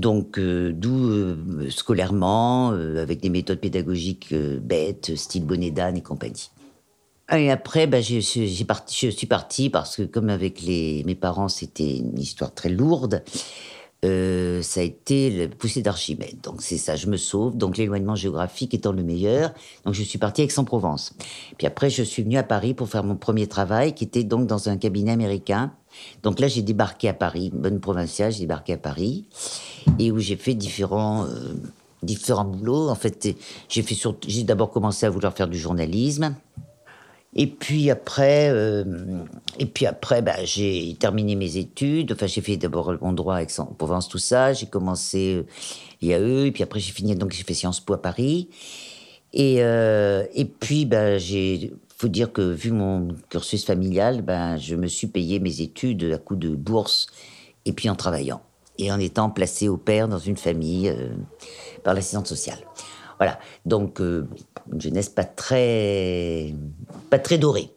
Donc, 0.00 0.38
euh, 0.38 0.72
d'où 0.72 1.10
euh, 1.10 1.68
scolairement, 1.68 2.72
euh, 2.72 3.02
avec 3.02 3.20
des 3.20 3.28
méthodes 3.28 3.60
pédagogiques 3.60 4.34
bêtes, 4.34 5.14
style 5.14 5.44
bonnet 5.44 5.70
d'âne 5.70 5.98
et 5.98 6.02
compagnie. 6.02 6.50
Et 7.36 7.50
après, 7.50 7.86
bah, 7.86 8.00
je 8.00 8.18
suis 8.18 9.26
partie 9.26 9.68
parce 9.68 9.96
que, 9.96 10.02
comme 10.02 10.30
avec 10.30 10.62
les, 10.62 11.04
mes 11.04 11.14
parents, 11.14 11.48
c'était 11.48 11.98
une 11.98 12.18
histoire 12.18 12.54
très 12.54 12.70
lourde. 12.70 13.22
Euh, 14.02 14.62
ça 14.62 14.80
a 14.80 14.82
été 14.82 15.30
le 15.30 15.48
poussée 15.48 15.82
d'Archimède. 15.82 16.40
Donc 16.42 16.62
c'est 16.62 16.78
ça, 16.78 16.96
je 16.96 17.06
me 17.06 17.16
sauve. 17.16 17.56
Donc 17.56 17.76
l'éloignement 17.76 18.14
géographique 18.14 18.72
étant 18.72 18.92
le 18.92 19.02
meilleur. 19.02 19.52
Donc 19.84 19.94
je 19.94 20.02
suis 20.02 20.18
partie 20.18 20.42
à 20.42 20.44
Aix-en-Provence. 20.44 21.14
Puis 21.58 21.66
après, 21.66 21.90
je 21.90 22.02
suis 22.02 22.22
venue 22.22 22.38
à 22.38 22.42
Paris 22.42 22.72
pour 22.72 22.88
faire 22.88 23.04
mon 23.04 23.16
premier 23.16 23.46
travail, 23.46 23.94
qui 23.94 24.04
était 24.04 24.24
donc 24.24 24.46
dans 24.46 24.68
un 24.68 24.78
cabinet 24.78 25.12
américain. 25.12 25.72
Donc 26.22 26.40
là, 26.40 26.48
j'ai 26.48 26.62
débarqué 26.62 27.08
à 27.08 27.14
Paris, 27.14 27.50
bonne 27.52 27.80
provinciale, 27.80 28.32
j'ai 28.32 28.40
débarqué 28.40 28.74
à 28.74 28.78
Paris, 28.78 29.26
et 29.98 30.10
où 30.12 30.18
j'ai 30.18 30.36
fait 30.36 30.54
différents, 30.54 31.24
euh, 31.24 31.54
différents 32.02 32.44
boulots. 32.44 32.88
En 32.88 32.94
fait, 32.94 33.36
j'ai 33.68 34.44
d'abord 34.44 34.70
commencé 34.70 35.04
à 35.04 35.10
vouloir 35.10 35.34
faire 35.34 35.48
du 35.48 35.58
journalisme. 35.58 36.34
Et 37.34 37.46
puis 37.46 37.90
après, 37.90 38.50
euh, 38.50 38.84
et 39.58 39.66
puis 39.66 39.86
après, 39.86 40.20
bah, 40.20 40.44
j'ai 40.44 40.96
terminé 40.98 41.36
mes 41.36 41.58
études. 41.58 42.12
Enfin, 42.12 42.26
j'ai 42.26 42.40
fait 42.40 42.56
d'abord 42.56 42.96
mon 43.00 43.12
droit 43.12 43.36
à 43.36 43.42
Aix-en-Provence, 43.42 44.08
tout 44.08 44.18
ça. 44.18 44.52
J'ai 44.52 44.66
commencé 44.66 45.36
euh, 45.36 45.46
l'IAE, 46.02 46.46
et 46.46 46.52
puis 46.52 46.64
après 46.64 46.80
j'ai 46.80 46.92
fini 46.92 47.14
donc 47.14 47.32
j'ai 47.32 47.44
fait 47.44 47.54
Sciences 47.54 47.80
Po 47.80 47.94
à 47.94 48.02
Paris. 48.02 48.48
Et 49.32 49.58
euh, 49.60 50.26
et 50.34 50.44
puis 50.44 50.86
bah, 50.86 51.18
j'ai, 51.18 51.72
faut 51.96 52.08
dire 52.08 52.32
que 52.32 52.42
vu 52.42 52.72
mon 52.72 53.14
cursus 53.28 53.64
familial, 53.64 54.22
ben 54.22 54.56
je 54.56 54.74
me 54.74 54.88
suis 54.88 55.06
payé 55.06 55.38
mes 55.38 55.60
études 55.60 56.12
à 56.12 56.18
coup 56.18 56.34
de 56.34 56.48
bourse 56.48 57.06
et 57.64 57.72
puis 57.72 57.88
en 57.88 57.94
travaillant 57.94 58.40
et 58.78 58.90
en 58.90 58.98
étant 58.98 59.30
placé 59.30 59.68
au 59.68 59.76
père 59.76 60.08
dans 60.08 60.18
une 60.18 60.36
famille 60.36 60.92
par 61.84 61.94
l'assistante 61.94 62.26
sociale. 62.26 62.58
Voilà, 63.18 63.38
donc 63.66 64.00
une 64.72 64.80
jeunesse 64.80 65.08
pas 65.08 65.24
très, 65.24 66.54
pas 67.10 67.18
très 67.18 67.38
dorée. 67.38 67.70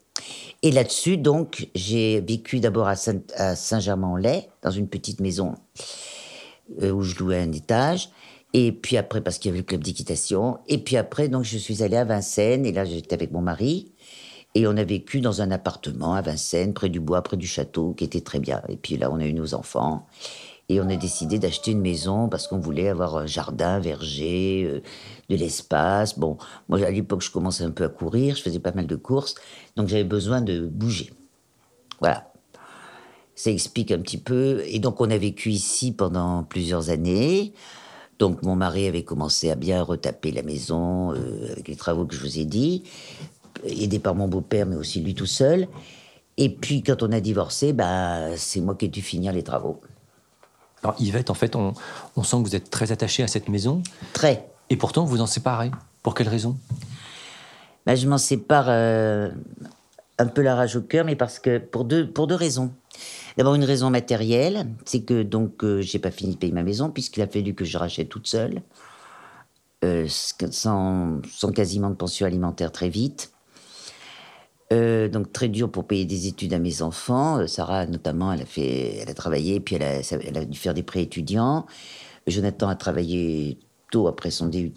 Et 0.62 0.72
là-dessus, 0.72 1.18
donc, 1.18 1.68
j'ai 1.76 2.22
vécu 2.22 2.60
d'abord 2.60 2.88
à 2.88 2.96
Saint- 2.96 3.32
à 3.36 3.56
Saint-Germain-en-Laye, 3.56 4.48
dans 4.62 4.72
une 4.72 4.88
petite 4.88 5.20
maison 5.20 5.56
euh, 6.82 6.92
où 6.92 7.02
je 7.02 7.16
louais 7.20 7.40
un 7.40 7.52
étage. 7.52 8.10
Et 8.54 8.72
puis 8.72 8.98
après, 8.98 9.20
parce 9.20 9.40
qu'il 9.40 9.50
y 9.50 9.52
avait 9.52 9.60
le 9.60 9.66
club 9.66 9.84
d'équitation. 9.84 10.60
Et 10.68 10.78
puis 10.78 10.96
après, 10.96 11.28
donc, 11.28 11.44
je 11.44 11.58
suis 11.58 11.84
allée 11.84 11.98
à 11.98 12.06
Vincennes, 12.06 12.66
et 12.66 12.72
là, 12.72 12.86
j'étais 12.86 13.14
avec 13.14 13.32
mon 13.32 13.42
mari. 13.42 13.92
Et 14.56 14.68
on 14.68 14.78
a 14.78 14.84
vécu 14.84 15.20
dans 15.20 15.42
un 15.42 15.52
appartement 15.52 16.14
à 16.14 16.22
Vincennes, 16.22 16.74
près 16.74 16.90
du 16.90 17.00
bois, 17.00 17.24
près 17.24 17.38
du 17.38 17.48
château, 17.48 17.94
qui 17.94 18.04
était 18.04 18.22
très 18.22 18.40
bien. 18.40 18.62
Et 18.70 18.78
puis 18.78 18.98
là, 18.98 19.12
on 19.12 19.20
a 19.20 19.26
eu 19.26 19.34
nos 19.34 19.56
enfants. 19.56 20.06
Et 20.70 20.80
on 20.80 20.90
a 20.90 20.96
décidé 20.96 21.40
d'acheter 21.40 21.72
une 21.72 21.82
maison 21.82 22.30
parce 22.30 22.48
qu'on 22.48 22.60
voulait 22.60 22.88
avoir 22.88 23.18
un 23.18 23.26
jardin, 23.26 23.80
verger, 23.80 24.64
euh, 24.64 24.82
de 25.30 25.36
l'espace. 25.36 26.18
Bon, 26.18 26.38
moi, 26.70 26.82
à 26.84 26.90
l'époque, 26.90 27.22
je 27.22 27.32
commençais 27.32 27.64
un 27.64 27.72
peu 27.72 27.84
à 27.84 27.90
courir, 27.90 28.36
je 28.36 28.42
faisais 28.42 28.60
pas 28.60 28.72
mal 28.72 28.88
de 28.88 28.96
courses. 28.96 29.36
Donc, 29.76 29.90
j'avais 29.90 30.06
besoin 30.06 30.42
de 30.42 30.66
bouger. 30.66 31.12
Voilà. 32.00 32.32
Ça 33.36 33.52
explique 33.52 33.92
un 33.92 34.00
petit 34.00 34.18
peu. 34.18 34.64
Et 34.66 34.80
donc, 34.80 35.02
on 35.02 35.10
a 35.10 35.18
vécu 35.18 35.50
ici 35.50 35.92
pendant 35.92 36.44
plusieurs 36.44 36.90
années. 36.90 37.54
Donc, 38.20 38.42
mon 38.44 38.56
mari 38.56 38.88
avait 38.88 39.04
commencé 39.04 39.52
à 39.52 39.56
bien 39.56 39.82
retaper 39.82 40.32
la 40.32 40.44
maison 40.44 41.14
euh, 41.14 41.52
avec 41.52 41.68
les 41.68 41.76
travaux 41.76 42.06
que 42.06 42.16
je 42.16 42.22
vous 42.22 42.40
ai 42.40 42.46
dit, 42.46 42.84
aidé 43.66 44.00
par 44.00 44.16
mon 44.16 44.30
beau-père, 44.30 44.66
mais 44.66 44.76
aussi 44.76 45.02
lui 45.02 45.14
tout 45.14 45.26
seul. 45.26 45.68
Et 46.38 46.50
puis, 46.50 46.84
quand 46.84 47.04
on 47.04 47.12
a 47.12 47.20
divorcé, 47.20 47.74
bah, 47.74 48.38
c'est 48.38 48.62
moi 48.62 48.76
qui 48.76 48.86
ai 48.86 48.88
dû 48.88 49.02
finir 49.02 49.34
les 49.34 49.44
travaux. 49.44 49.82
Alors 50.84 50.96
Yvette, 51.00 51.30
en 51.30 51.34
fait, 51.34 51.56
on, 51.56 51.74
on 52.16 52.24
sent 52.24 52.38
que 52.38 52.50
vous 52.50 52.56
êtes 52.56 52.70
très 52.70 52.92
attachée 52.92 53.24
à 53.24 53.28
cette 53.28 53.50
maison. 53.50 53.82
Très. 54.14 54.48
Et 54.70 54.78
pourtant, 54.78 55.06
vous 55.06 55.22
en 55.22 55.28
séparez. 55.28 55.72
Pour 56.02 56.14
quelle 56.14 56.30
raison? 56.30 56.58
Bah, 57.86 57.96
je 57.96 58.08
m'en 58.08 58.18
sépare 58.18 58.66
euh, 58.68 59.30
un 60.20 60.28
peu 60.28 60.42
la 60.42 60.56
rage 60.56 60.76
au 60.76 60.82
cœur, 60.82 61.06
mais 61.06 61.16
parce 61.16 61.40
que 61.40 61.58
pour 61.58 61.86
deux, 61.86 62.10
pour 62.10 62.28
deux 62.28 62.36
raisons. 62.36 62.72
D'abord 63.38 63.56
une 63.56 63.64
raison 63.64 63.90
matérielle, 63.90 64.68
c'est 64.86 65.02
que 65.02 65.24
donc 65.24 65.64
euh, 65.64 65.82
j'ai 65.82 66.00
pas 66.00 66.12
fini 66.12 66.34
de 66.34 66.38
payer 66.38 66.54
ma 66.54 66.64
maison 66.64 66.92
puisqu'il 66.92 67.22
a 67.24 67.28
fallu 67.28 67.56
que 67.56 67.66
je 67.66 67.78
rachète 67.78 68.10
toute 68.10 68.28
seule, 68.28 68.62
euh, 69.84 70.06
sans, 70.08 71.20
sans 71.32 71.52
quasiment 71.52 71.90
de 71.90 71.96
pension 71.96 72.28
alimentaire 72.28 72.72
très 72.72 72.90
vite. 72.90 73.33
Euh, 74.74 75.08
donc 75.08 75.32
très 75.32 75.50
dur 75.50 75.72
pour 75.72 75.86
payer 75.86 76.06
des 76.06 76.28
études 76.28 76.54
à 76.54 76.60
mes 76.60 76.82
enfants. 76.82 77.40
Euh, 77.40 77.48
Sarah 77.48 77.86
notamment, 77.86 78.34
elle 78.34 78.42
a 78.42 78.46
fait, 78.46 78.98
elle 78.98 79.10
a 79.10 79.14
travaillé, 79.14 79.60
puis 79.60 79.76
elle 79.76 79.84
a, 79.84 80.02
elle 80.12 80.38
a 80.38 80.46
dû 80.46 80.58
faire 80.58 80.74
des 80.74 80.84
prêts 80.84 81.04
étudiants. 81.04 81.66
Jonathan 82.28 82.70
a 82.70 82.76
travaillé 82.76 83.60
tôt 83.92 84.08
après 84.08 84.32
son 84.32 84.48
DUT. 84.48 84.74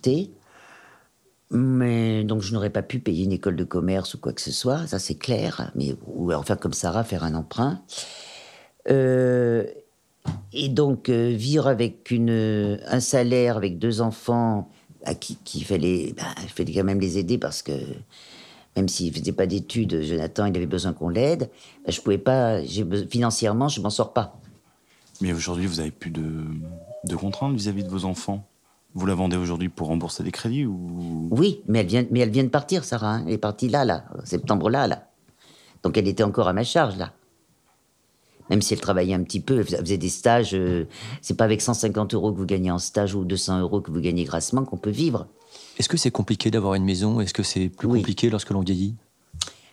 Mais 1.51 2.25
donc 2.25 2.43
je 2.43 2.53
n'aurais 2.53 2.71
pas 2.71 2.83
pu 2.83 2.99
payer 2.99 3.25
une 3.25 3.33
école 3.33 3.57
de 3.57 3.65
commerce 3.65 4.15
ou 4.15 4.19
quoi 4.19 4.33
que 4.33 4.41
ce 4.41 4.51
soit, 4.51 4.87
ça 4.87 4.99
c'est 4.99 5.15
clair. 5.15 5.71
Mais 5.77 5.95
ou 6.07 6.31
alors 6.31 6.45
faire 6.45 6.59
comme 6.59 6.73
Sarah, 6.73 7.05
faire 7.05 7.25
un 7.25 7.35
emprunt. 7.35 7.81
Euh, 8.91 9.65
et 10.53 10.69
donc 10.69 11.09
euh, 11.09 11.31
vivre 11.31 11.69
avec 11.69 12.11
une, 12.11 12.81
un 12.87 13.01
salaire, 13.01 13.57
avec 13.57 13.79
deux 13.79 14.01
enfants, 14.01 14.71
à 15.05 15.15
qui 15.15 15.37
qu'il 15.37 15.65
fallait, 15.65 16.15
bah, 16.17 16.25
fallait 16.49 16.73
quand 16.75 16.85
même 16.85 17.01
les 17.01 17.19
aider 17.19 17.39
parce 17.39 17.63
que 17.63 17.73
même 18.77 18.89
s'il 18.89 19.13
faisait 19.15 19.33
pas 19.33 19.47
d'études, 19.47 20.03
Jonathan, 20.03 20.47
il 20.47 20.57
avait 20.57 20.67
besoin 20.67 20.93
qu'on 20.93 21.09
l'aide. 21.09 21.51
bah, 21.85 21.91
je 21.91 22.01
pouvais 22.01 22.19
pas, 22.19 22.61
financièrement, 23.11 23.69
je 23.69 23.81
m'en 23.81 23.91
sors 23.91 24.13
pas. 24.13 24.39
Mais 25.21 25.33
aujourd'hui, 25.33 25.67
vous 25.67 25.81
avez 25.81 25.91
plus 25.91 26.11
de, 26.11 26.45
de 27.05 27.17
contraintes 27.17 27.55
vis-à-vis 27.55 27.85
de 27.85 27.89
vos 27.89 28.05
enfants? 28.05 28.47
Vous 28.95 29.07
la 29.07 29.15
vendez 29.15 29.37
aujourd'hui 29.37 29.69
pour 29.69 29.89
rembourser 29.89 30.23
des 30.23 30.31
crédits 30.31 30.67
ou? 30.67 31.29
Oui, 31.31 31.61
mais 31.69 31.81
elle 31.81 31.87
vient, 31.87 32.05
mais 32.11 32.21
elle 32.21 32.31
vient 32.31 32.45
de 32.45 32.49
partir, 32.49 32.85
Sarah. 32.85 33.15
hein. 33.15 33.25
Elle 33.27 33.35
est 33.35 33.39
partie 33.39 33.69
là, 33.69 33.85
là, 33.85 34.05
en 34.19 34.25
septembre 34.25 34.71
là, 34.71 34.87
là. 34.87 35.09
Donc 35.83 35.97
elle 35.99 36.09
était 36.09 36.23
encore 36.23 36.49
à 36.49 36.53
ma 36.53 36.65
charge 36.65 36.97
là. 36.97 37.13
Même 38.51 38.63
si 38.63 38.75
elle 38.75 38.81
travaillait 38.81 39.15
un 39.15 39.23
petit 39.23 39.41
peu, 39.41 39.59
elle 39.59 39.65
fais- 39.67 39.75
elle 39.77 39.81
faisait 39.85 39.99
des 39.99 40.09
stages. 40.09 40.55
euh, 40.55 40.85
c'est 41.21 41.37
pas 41.37 41.45
avec 41.45 41.61
150 41.61 42.15
euros 42.15 42.33
que 42.33 42.39
vous 42.39 42.47
gagnez 42.47 42.71
en 42.71 42.79
stage 42.79 43.15
ou 43.15 43.25
200 43.25 43.61
euros 43.61 43.81
que 43.81 43.91
vous 43.91 44.01
gagnez 44.01 44.25
grassement 44.25 44.65
qu'on 44.65 44.77
peut 44.77 44.91
vivre. 44.91 45.27
Est-ce 45.79 45.89
que 45.89 45.97
c'est 45.97 46.11
compliqué 46.11 46.51
d'avoir 46.51 46.75
une 46.75 46.85
maison? 46.85 47.21
Est-ce 47.21 47.35
que 47.35 47.43
c'est 47.43 47.69
plus 47.69 47.89
Oui. 47.89 47.99
compliqué 48.01 48.31
lorsque 48.31 48.51
l'on 48.51 48.61
vieillit? 48.61 48.95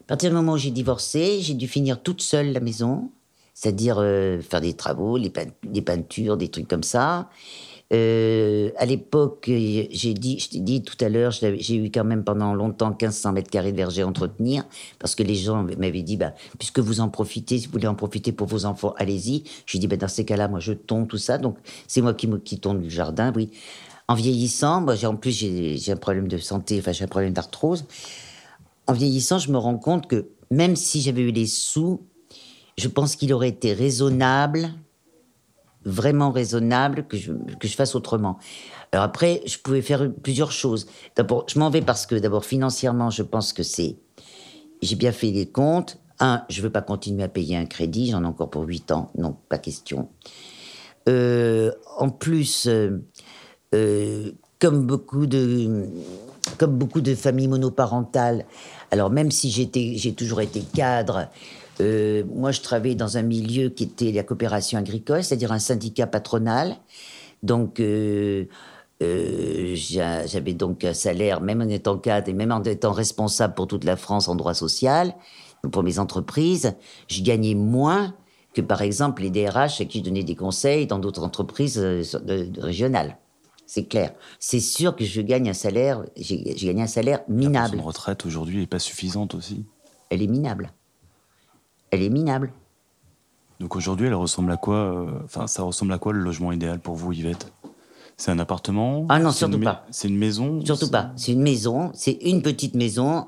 À 0.01 0.05
partir 0.07 0.29
du 0.31 0.35
moment 0.35 0.53
où 0.53 0.57
j'ai 0.57 0.71
divorcé, 0.71 1.39
j'ai 1.41 1.53
dû 1.53 1.67
finir 1.67 2.01
toute 2.01 2.21
seule 2.21 2.51
la 2.51 2.59
maison, 2.59 3.09
c'est-à-dire 3.53 3.97
euh, 3.99 4.41
faire 4.41 4.59
des 4.59 4.73
travaux, 4.73 5.15
les, 5.17 5.31
des 5.63 5.81
peintures, 5.81 6.35
des 6.35 6.49
trucs 6.49 6.67
comme 6.67 6.83
ça. 6.83 7.29
Euh, 7.93 8.71
à 8.77 8.85
l'époque, 8.85 9.45
euh, 9.49 9.85
j'ai 9.91 10.13
dit, 10.13 10.39
je 10.39 10.49
t'ai 10.49 10.59
dit 10.59 10.81
tout 10.81 10.97
à 10.99 11.09
l'heure, 11.09 11.31
je 11.31 11.55
j'ai 11.57 11.75
eu 11.75 11.91
quand 11.91 12.03
même 12.03 12.23
pendant 12.23 12.55
longtemps 12.55 12.89
1500 12.89 13.33
mètres 13.33 13.51
carrés 13.51 13.71
de 13.71 13.77
verger 13.77 14.01
à 14.01 14.07
entretenir, 14.07 14.65
parce 14.99 15.13
que 15.13 15.21
les 15.21 15.35
gens 15.35 15.63
m'avaient 15.63 16.01
dit, 16.01 16.17
bah, 16.17 16.33
puisque 16.57 16.79
vous 16.79 17.01
en 17.01 17.09
profitez, 17.09 17.59
si 17.59 17.67
vous 17.67 17.73
voulez 17.73 17.87
en 17.87 17.95
profiter 17.95 18.31
pour 18.31 18.47
vos 18.47 18.65
enfants, 18.65 18.93
allez-y. 18.97 19.43
J'ai 19.67 19.77
dit, 19.77 19.87
bah, 19.87 19.97
dans 19.97 20.07
ces 20.07 20.25
cas-là, 20.25 20.47
moi, 20.47 20.59
je 20.59 20.73
tonds 20.73 21.05
tout 21.05 21.17
ça, 21.17 21.37
donc 21.37 21.57
c'est 21.87 22.01
moi 22.01 22.13
qui, 22.13 22.27
qui 22.43 22.59
tonds 22.59 22.73
le 22.73 22.89
jardin, 22.89 23.31
oui. 23.35 23.51
En 24.07 24.15
vieillissant, 24.15 24.81
moi, 24.81 24.95
en 25.05 25.15
plus, 25.15 25.31
j'ai 25.31 25.91
un 25.91 25.95
problème 25.95 26.27
de 26.27 26.37
santé, 26.37 26.79
enfin, 26.79 26.91
j'ai 26.91 27.05
un 27.05 27.07
problème 27.07 27.31
d'arthrose 27.31 27.85
en 28.87 28.93
vieillissant, 28.93 29.39
je 29.39 29.51
me 29.51 29.57
rends 29.57 29.77
compte 29.77 30.07
que 30.07 30.27
même 30.51 30.75
si 30.75 31.01
j'avais 31.01 31.21
eu 31.21 31.31
les 31.31 31.47
sous, 31.47 32.01
je 32.77 32.87
pense 32.87 33.15
qu'il 33.15 33.33
aurait 33.33 33.49
été 33.49 33.73
raisonnable, 33.73 34.69
vraiment 35.85 36.31
raisonnable, 36.31 37.05
que 37.07 37.17
je, 37.17 37.33
que 37.59 37.67
je 37.67 37.75
fasse 37.75 37.95
autrement. 37.95 38.37
Alors 38.91 39.03
après, 39.03 39.41
je 39.45 39.57
pouvais 39.57 39.81
faire 39.81 40.11
plusieurs 40.11 40.51
choses. 40.51 40.87
D'abord, 41.15 41.45
je 41.47 41.57
m'en 41.59 41.69
vais 41.69 41.81
parce 41.81 42.05
que 42.05 42.15
d'abord 42.15 42.45
financièrement, 42.45 43.09
je 43.09 43.23
pense 43.23 43.53
que 43.53 43.63
c'est... 43.63 43.97
J'ai 44.81 44.95
bien 44.95 45.11
fait 45.11 45.31
les 45.31 45.45
comptes. 45.45 45.99
Un, 46.19 46.43
je 46.49 46.61
veux 46.61 46.69
pas 46.69 46.81
continuer 46.81 47.23
à 47.23 47.27
payer 47.27 47.57
un 47.57 47.65
crédit, 47.65 48.11
j'en 48.11 48.23
ai 48.23 48.27
encore 48.27 48.49
pour 48.49 48.63
8 48.63 48.91
ans. 48.91 49.11
Non, 49.17 49.35
pas 49.49 49.57
question. 49.57 50.09
Euh, 51.09 51.71
en 51.97 52.09
plus, 52.09 52.67
euh, 52.67 53.03
euh, 53.73 54.31
comme 54.59 54.85
beaucoup 54.85 55.25
de 55.25 55.87
comme 56.57 56.77
beaucoup 56.77 57.01
de 57.01 57.15
familles 57.15 57.47
monoparentales, 57.47 58.45
alors 58.91 59.09
même 59.09 59.31
si 59.31 59.49
j'ai 59.49 60.13
toujours 60.13 60.41
été 60.41 60.61
cadre, 60.61 61.29
euh, 61.81 62.23
moi 62.33 62.51
je 62.51 62.61
travaillais 62.61 62.95
dans 62.95 63.17
un 63.17 63.21
milieu 63.23 63.69
qui 63.69 63.83
était 63.83 64.11
la 64.11 64.23
coopération 64.23 64.77
agricole, 64.79 65.23
c'est-à-dire 65.23 65.51
un 65.51 65.59
syndicat 65.59 66.07
patronal. 66.07 66.77
Donc 67.41 67.79
euh, 67.79 68.45
euh, 69.01 69.73
j'a- 69.75 70.25
j'avais 70.27 70.53
donc 70.53 70.83
un 70.85 70.93
salaire, 70.93 71.41
même 71.41 71.61
en 71.61 71.67
étant 71.67 71.97
cadre 71.97 72.29
et 72.29 72.33
même 72.33 72.51
en 72.51 72.63
étant 72.63 72.91
responsable 72.91 73.53
pour 73.55 73.67
toute 73.67 73.83
la 73.83 73.95
France 73.97 74.27
en 74.27 74.35
droit 74.35 74.53
social, 74.53 75.13
pour 75.71 75.83
mes 75.83 75.99
entreprises, 75.99 76.73
je 77.07 77.21
gagnais 77.21 77.55
moins 77.55 78.13
que 78.53 78.61
par 78.61 78.81
exemple 78.81 79.23
les 79.23 79.29
DRH 79.31 79.81
à 79.81 79.85
qui 79.85 79.99
je 79.99 80.03
donnais 80.03 80.23
des 80.23 80.35
conseils 80.35 80.85
dans 80.87 80.99
d'autres 80.99 81.23
entreprises 81.23 81.81
sur- 82.03 82.21
de- 82.21 82.43
de- 82.45 82.61
régionales. 82.61 83.17
C'est 83.65 83.85
clair. 83.85 84.13
C'est 84.39 84.59
sûr 84.59 84.95
que 84.95 85.03
je 85.05 85.21
gagne 85.21 85.49
un 85.49 85.53
salaire, 85.53 86.03
j'ai 86.15 86.37
gagné 86.43 86.83
un 86.83 86.87
salaire 86.87 87.21
la 87.27 87.33
minable. 87.33 87.77
de 87.77 87.81
retraite 87.81 88.25
aujourd'hui 88.25 88.59
n'est 88.59 88.67
pas 88.67 88.77
suffisante 88.79 89.33
aussi? 89.35 89.65
Elle 90.09 90.21
est 90.21 90.27
minable. 90.27 90.71
Elle 91.93 92.01
est 92.01 92.09
minable. 92.09 92.51
Donc 93.59 93.75
aujourd'hui, 93.75 94.07
elle 94.07 94.15
ressemble 94.15 94.51
à 94.51 94.57
quoi 94.57 94.77
euh, 94.77 95.11
Enfin, 95.25 95.45
ça 95.45 95.61
ressemble 95.61 95.93
à 95.93 95.99
quoi 95.99 96.11
le 96.11 96.21
logement 96.21 96.51
idéal 96.51 96.79
pour 96.79 96.95
vous, 96.95 97.13
Yvette? 97.13 97.53
C'est 98.17 98.31
un 98.31 98.39
appartement? 98.39 99.05
Ah 99.09 99.19
non, 99.19 99.31
surtout 99.31 99.59
pas. 99.59 99.85
C'est 99.91 100.07
une 100.07 100.17
maison? 100.17 100.65
Surtout 100.65 100.89
pas. 100.89 101.11
C'est 101.15 101.33
une 101.33 101.43
maison, 101.43 101.91
c'est 101.93 102.17
une 102.23 102.41
petite 102.41 102.73
maison. 102.73 103.27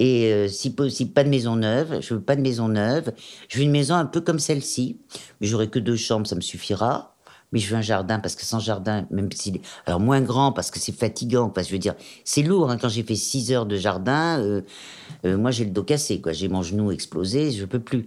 Et 0.00 0.32
euh, 0.32 0.48
si 0.48 0.74
possible, 0.74 1.12
pas 1.12 1.22
de 1.22 1.28
maison 1.28 1.54
neuve. 1.54 2.00
Je 2.00 2.14
veux 2.14 2.20
pas 2.20 2.34
de 2.34 2.40
maison 2.40 2.66
neuve. 2.66 3.12
Je 3.48 3.58
veux 3.58 3.64
une 3.64 3.70
maison 3.70 3.94
un 3.94 4.06
peu 4.06 4.20
comme 4.20 4.40
celle-ci. 4.40 4.98
Mais 5.40 5.46
j'aurai 5.46 5.68
que 5.68 5.78
deux 5.78 5.94
chambres, 5.94 6.26
ça 6.26 6.34
me 6.34 6.40
suffira. 6.40 7.11
Mais 7.52 7.58
je 7.58 7.70
veux 7.70 7.76
un 7.76 7.82
jardin 7.82 8.18
parce 8.18 8.34
que 8.34 8.44
sans 8.44 8.58
jardin, 8.58 9.06
même 9.10 9.30
s'il 9.32 9.56
est 9.56 9.60
alors 9.86 10.00
moins 10.00 10.20
grand 10.20 10.52
parce 10.52 10.70
que 10.70 10.78
c'est 10.78 10.92
fatigant. 10.92 11.50
Parce 11.50 11.66
que 11.66 11.70
je 11.70 11.74
veux 11.74 11.80
dire, 11.80 11.94
c'est 12.24 12.42
lourd. 12.42 12.70
hein. 12.70 12.78
Quand 12.78 12.88
j'ai 12.88 13.02
fait 13.02 13.14
six 13.14 13.52
heures 13.52 13.66
de 13.66 13.76
jardin, 13.76 14.40
euh, 14.40 14.62
euh, 15.24 15.36
moi 15.36 15.50
j'ai 15.50 15.64
le 15.64 15.70
dos 15.70 15.84
cassé. 15.84 16.20
Quoi, 16.20 16.32
j'ai 16.32 16.48
mon 16.48 16.62
genou 16.62 16.90
explosé, 16.92 17.50
je 17.52 17.64
peux 17.64 17.80
plus. 17.80 18.06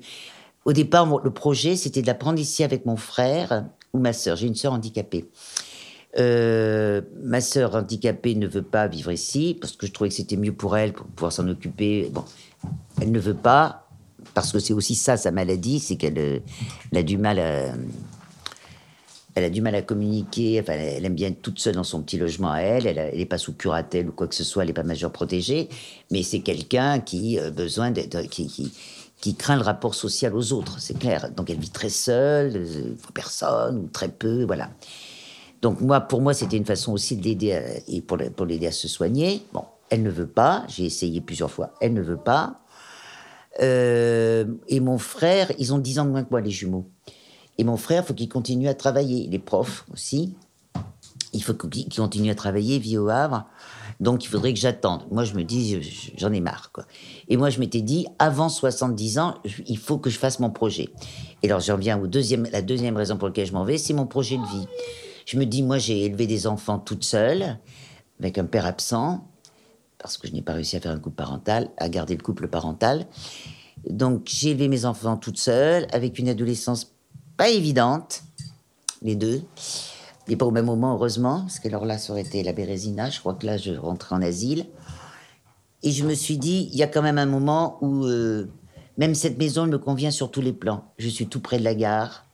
Au 0.65 0.73
départ, 0.73 1.07
le 1.23 1.31
projet 1.31 1.75
c'était 1.75 2.01
d'apprendre 2.01 2.39
ici 2.39 2.63
avec 2.63 2.85
mon 2.85 2.95
frère 2.95 3.65
ou 3.93 3.99
ma 3.99 4.13
sœur. 4.13 4.35
J'ai 4.35 4.47
une 4.47 4.55
sœur 4.55 4.73
handicapée. 4.73 5.29
Euh, 6.17 7.01
ma 7.23 7.41
sœur 7.41 7.75
handicapée 7.75 8.35
ne 8.35 8.47
veut 8.47 8.61
pas 8.61 8.87
vivre 8.87 9.11
ici 9.11 9.57
parce 9.59 9.73
que 9.73 9.85
je 9.85 9.91
trouvais 9.91 10.09
que 10.09 10.15
c'était 10.15 10.37
mieux 10.37 10.53
pour 10.53 10.77
elle 10.77 10.93
pour 10.93 11.05
pouvoir 11.07 11.31
s'en 11.31 11.47
occuper. 11.49 12.09
Bon, 12.11 12.23
elle 13.01 13.11
ne 13.11 13.19
veut 13.19 13.33
pas 13.33 13.87
parce 14.33 14.51
que 14.51 14.59
c'est 14.59 14.73
aussi 14.73 14.95
ça 14.95 15.17
sa 15.17 15.31
maladie, 15.31 15.79
c'est 15.79 15.97
qu'elle 15.97 16.17
elle 16.17 16.97
a 16.97 17.03
du 17.03 17.17
mal 17.17 17.37
à 17.39 17.73
elle 19.35 19.43
a 19.43 19.49
du 19.49 19.61
mal 19.61 19.75
à 19.75 19.81
communiquer. 19.81 20.61
Enfin, 20.61 20.73
elle 20.73 21.05
aime 21.05 21.13
bien 21.13 21.27
être 21.27 21.41
toute 21.41 21.59
seule 21.59 21.75
dans 21.75 21.83
son 21.83 22.01
petit 22.01 22.17
logement 22.17 22.51
à 22.51 22.59
elle. 22.59 22.87
Elle 22.87 23.17
n'est 23.17 23.25
pas 23.25 23.37
sous 23.37 23.53
curatelle 23.53 24.07
ou 24.07 24.13
quoi 24.13 24.27
que 24.27 24.35
ce 24.35 24.45
soit. 24.45 24.63
Elle 24.63 24.69
n'est 24.69 24.73
pas 24.73 24.83
majeure 24.83 25.11
protégée. 25.11 25.67
Mais 26.09 26.23
c'est 26.23 26.39
quelqu'un 26.39 26.99
qui 27.01 27.37
a 27.37 27.51
besoin 27.51 27.91
d'être, 27.91 28.21
qui, 28.23 28.71
craint 29.37 29.57
le 29.57 29.61
rapport 29.61 29.93
social 29.93 30.33
aux 30.35 30.53
autres. 30.53 30.79
C'est 30.79 30.97
clair. 30.97 31.31
Donc 31.31 31.49
elle 31.49 31.59
vit 31.59 31.69
très 31.69 31.89
seule, 31.89 32.55
euh, 32.55 32.95
personne 33.13 33.77
ou 33.77 33.87
très 33.87 34.07
peu. 34.09 34.45
Voilà. 34.45 34.69
Donc 35.61 35.81
moi, 35.81 35.99
pour 35.99 36.21
moi, 36.21 36.33
c'était 36.33 36.57
une 36.57 36.65
façon 36.65 36.93
aussi 36.93 37.17
de 37.17 37.23
l'aider 37.23 37.53
à- 37.53 37.63
et 37.87 38.01
pour 38.01 38.17
l'aider 38.45 38.67
à 38.67 38.71
se 38.71 38.87
soigner. 38.87 39.41
Bon, 39.51 39.65
elle 39.89 40.03
ne 40.03 40.09
veut 40.11 40.27
pas. 40.27 40.63
J'ai 40.69 40.85
essayé 40.85 41.19
plusieurs 41.19 41.51
fois. 41.51 41.73
Elle 41.81 41.93
ne 41.93 42.01
veut 42.01 42.17
pas. 42.17 42.55
Euh, 43.61 44.45
et 44.67 44.79
mon 44.79 44.97
frère, 44.97 45.51
ils 45.57 45.73
ont 45.73 45.77
10 45.77 45.99
ans 45.99 46.05
de 46.05 46.11
moins 46.11 46.23
que 46.23 46.29
moi, 46.31 46.41
les 46.41 46.51
jumeaux. 46.51 46.89
Et 47.57 47.63
mon 47.63 47.77
frère, 47.77 48.05
faut 48.05 48.13
qu'il 48.13 48.29
continue 48.29 48.67
à 48.67 48.73
travailler. 48.73 49.25
Il 49.25 49.33
est 49.33 49.39
prof 49.39 49.85
aussi. 49.93 50.35
il 51.33 51.43
faut 51.43 51.53
qu'il 51.53 51.93
continue 51.93 52.29
à 52.29 52.35
travailler, 52.35 52.79
vit 52.79 52.97
au 52.97 53.09
Havre. 53.09 53.45
Donc 53.99 54.25
il 54.25 54.27
faudrait 54.27 54.53
que 54.53 54.59
j'attende. 54.59 55.03
Moi, 55.11 55.23
je 55.23 55.33
me 55.35 55.43
dis, 55.43 55.79
j'en 56.17 56.31
ai 56.31 56.41
marre. 56.41 56.71
Quoi. 56.73 56.85
Et 57.27 57.37
moi, 57.37 57.49
je 57.49 57.59
m'étais 57.59 57.81
dit, 57.81 58.07
avant 58.19 58.49
70 58.49 59.19
ans, 59.19 59.35
il 59.67 59.77
faut 59.77 59.97
que 59.97 60.09
je 60.09 60.17
fasse 60.17 60.39
mon 60.39 60.49
projet. 60.49 60.89
Et 61.43 61.47
alors, 61.47 61.61
j'en 61.61 61.77
viens 61.77 61.99
au 61.99 62.07
deuxième, 62.07 62.47
la 62.51 62.61
deuxième 62.61 62.97
raison 62.97 63.17
pour 63.17 63.27
laquelle 63.27 63.45
je 63.45 63.53
m'en 63.53 63.63
vais, 63.63 63.77
c'est 63.77 63.93
mon 63.93 64.05
projet 64.05 64.37
de 64.37 64.43
vie. 64.43 64.67
Je 65.25 65.37
me 65.37 65.45
dis, 65.45 65.63
moi, 65.63 65.77
j'ai 65.77 66.05
élevé 66.05 66.27
des 66.27 66.47
enfants 66.47 66.79
toute 66.79 67.03
seule, 67.03 67.57
avec 68.19 68.37
un 68.37 68.45
père 68.45 68.65
absent, 68.65 69.27
parce 69.97 70.17
que 70.17 70.27
je 70.27 70.33
n'ai 70.33 70.41
pas 70.41 70.53
réussi 70.53 70.75
à 70.75 70.79
faire 70.79 70.91
un 70.91 70.99
couple 70.99 71.15
parental, 71.15 71.69
à 71.77 71.89
garder 71.89 72.15
le 72.15 72.21
couple 72.21 72.47
parental. 72.47 73.07
Donc, 73.89 74.27
j'ai 74.27 74.51
élevé 74.51 74.67
mes 74.67 74.85
enfants 74.85 75.17
toute 75.17 75.37
seule, 75.37 75.87
avec 75.91 76.19
une 76.19 76.29
adolescence 76.29 76.94
pas 77.37 77.49
évidente, 77.49 78.23
les 79.01 79.15
deux. 79.15 79.41
Mais 80.27 80.35
pas 80.35 80.45
au 80.45 80.51
même 80.51 80.65
moment, 80.65 80.93
heureusement, 80.93 81.41
parce 81.41 81.59
que 81.59 81.67
alors 81.67 81.85
là, 81.85 81.97
ça 81.97 82.11
aurait 82.11 82.23
été 82.23 82.41
la 82.41 82.53
Bérésina. 82.53 83.09
Je 83.09 83.19
crois 83.19 83.35
que 83.35 83.45
là, 83.45 83.57
je 83.57 83.73
rentrais 83.73 84.15
en 84.15 84.21
asile. 84.21 84.65
Et 85.83 85.91
je 85.91 86.03
me 86.03 86.15
suis 86.15 86.37
dit, 86.37 86.69
il 86.71 86.79
y 86.79 86.83
a 86.83 86.87
quand 86.87 87.03
même 87.03 87.19
un 87.19 87.27
moment 87.27 87.77
où 87.81 88.05
euh, 88.05 88.47
même 88.97 89.13
cette 89.13 89.37
maison 89.37 89.67
me 89.67 89.77
convient 89.77 90.09
sur 90.09 90.31
tous 90.31 90.41
les 90.41 90.53
plans. 90.53 90.83
Je 90.97 91.09
suis 91.09 91.27
tout 91.27 91.39
près 91.39 91.59
de 91.59 91.63
la 91.63 91.75
gare. 91.75 92.25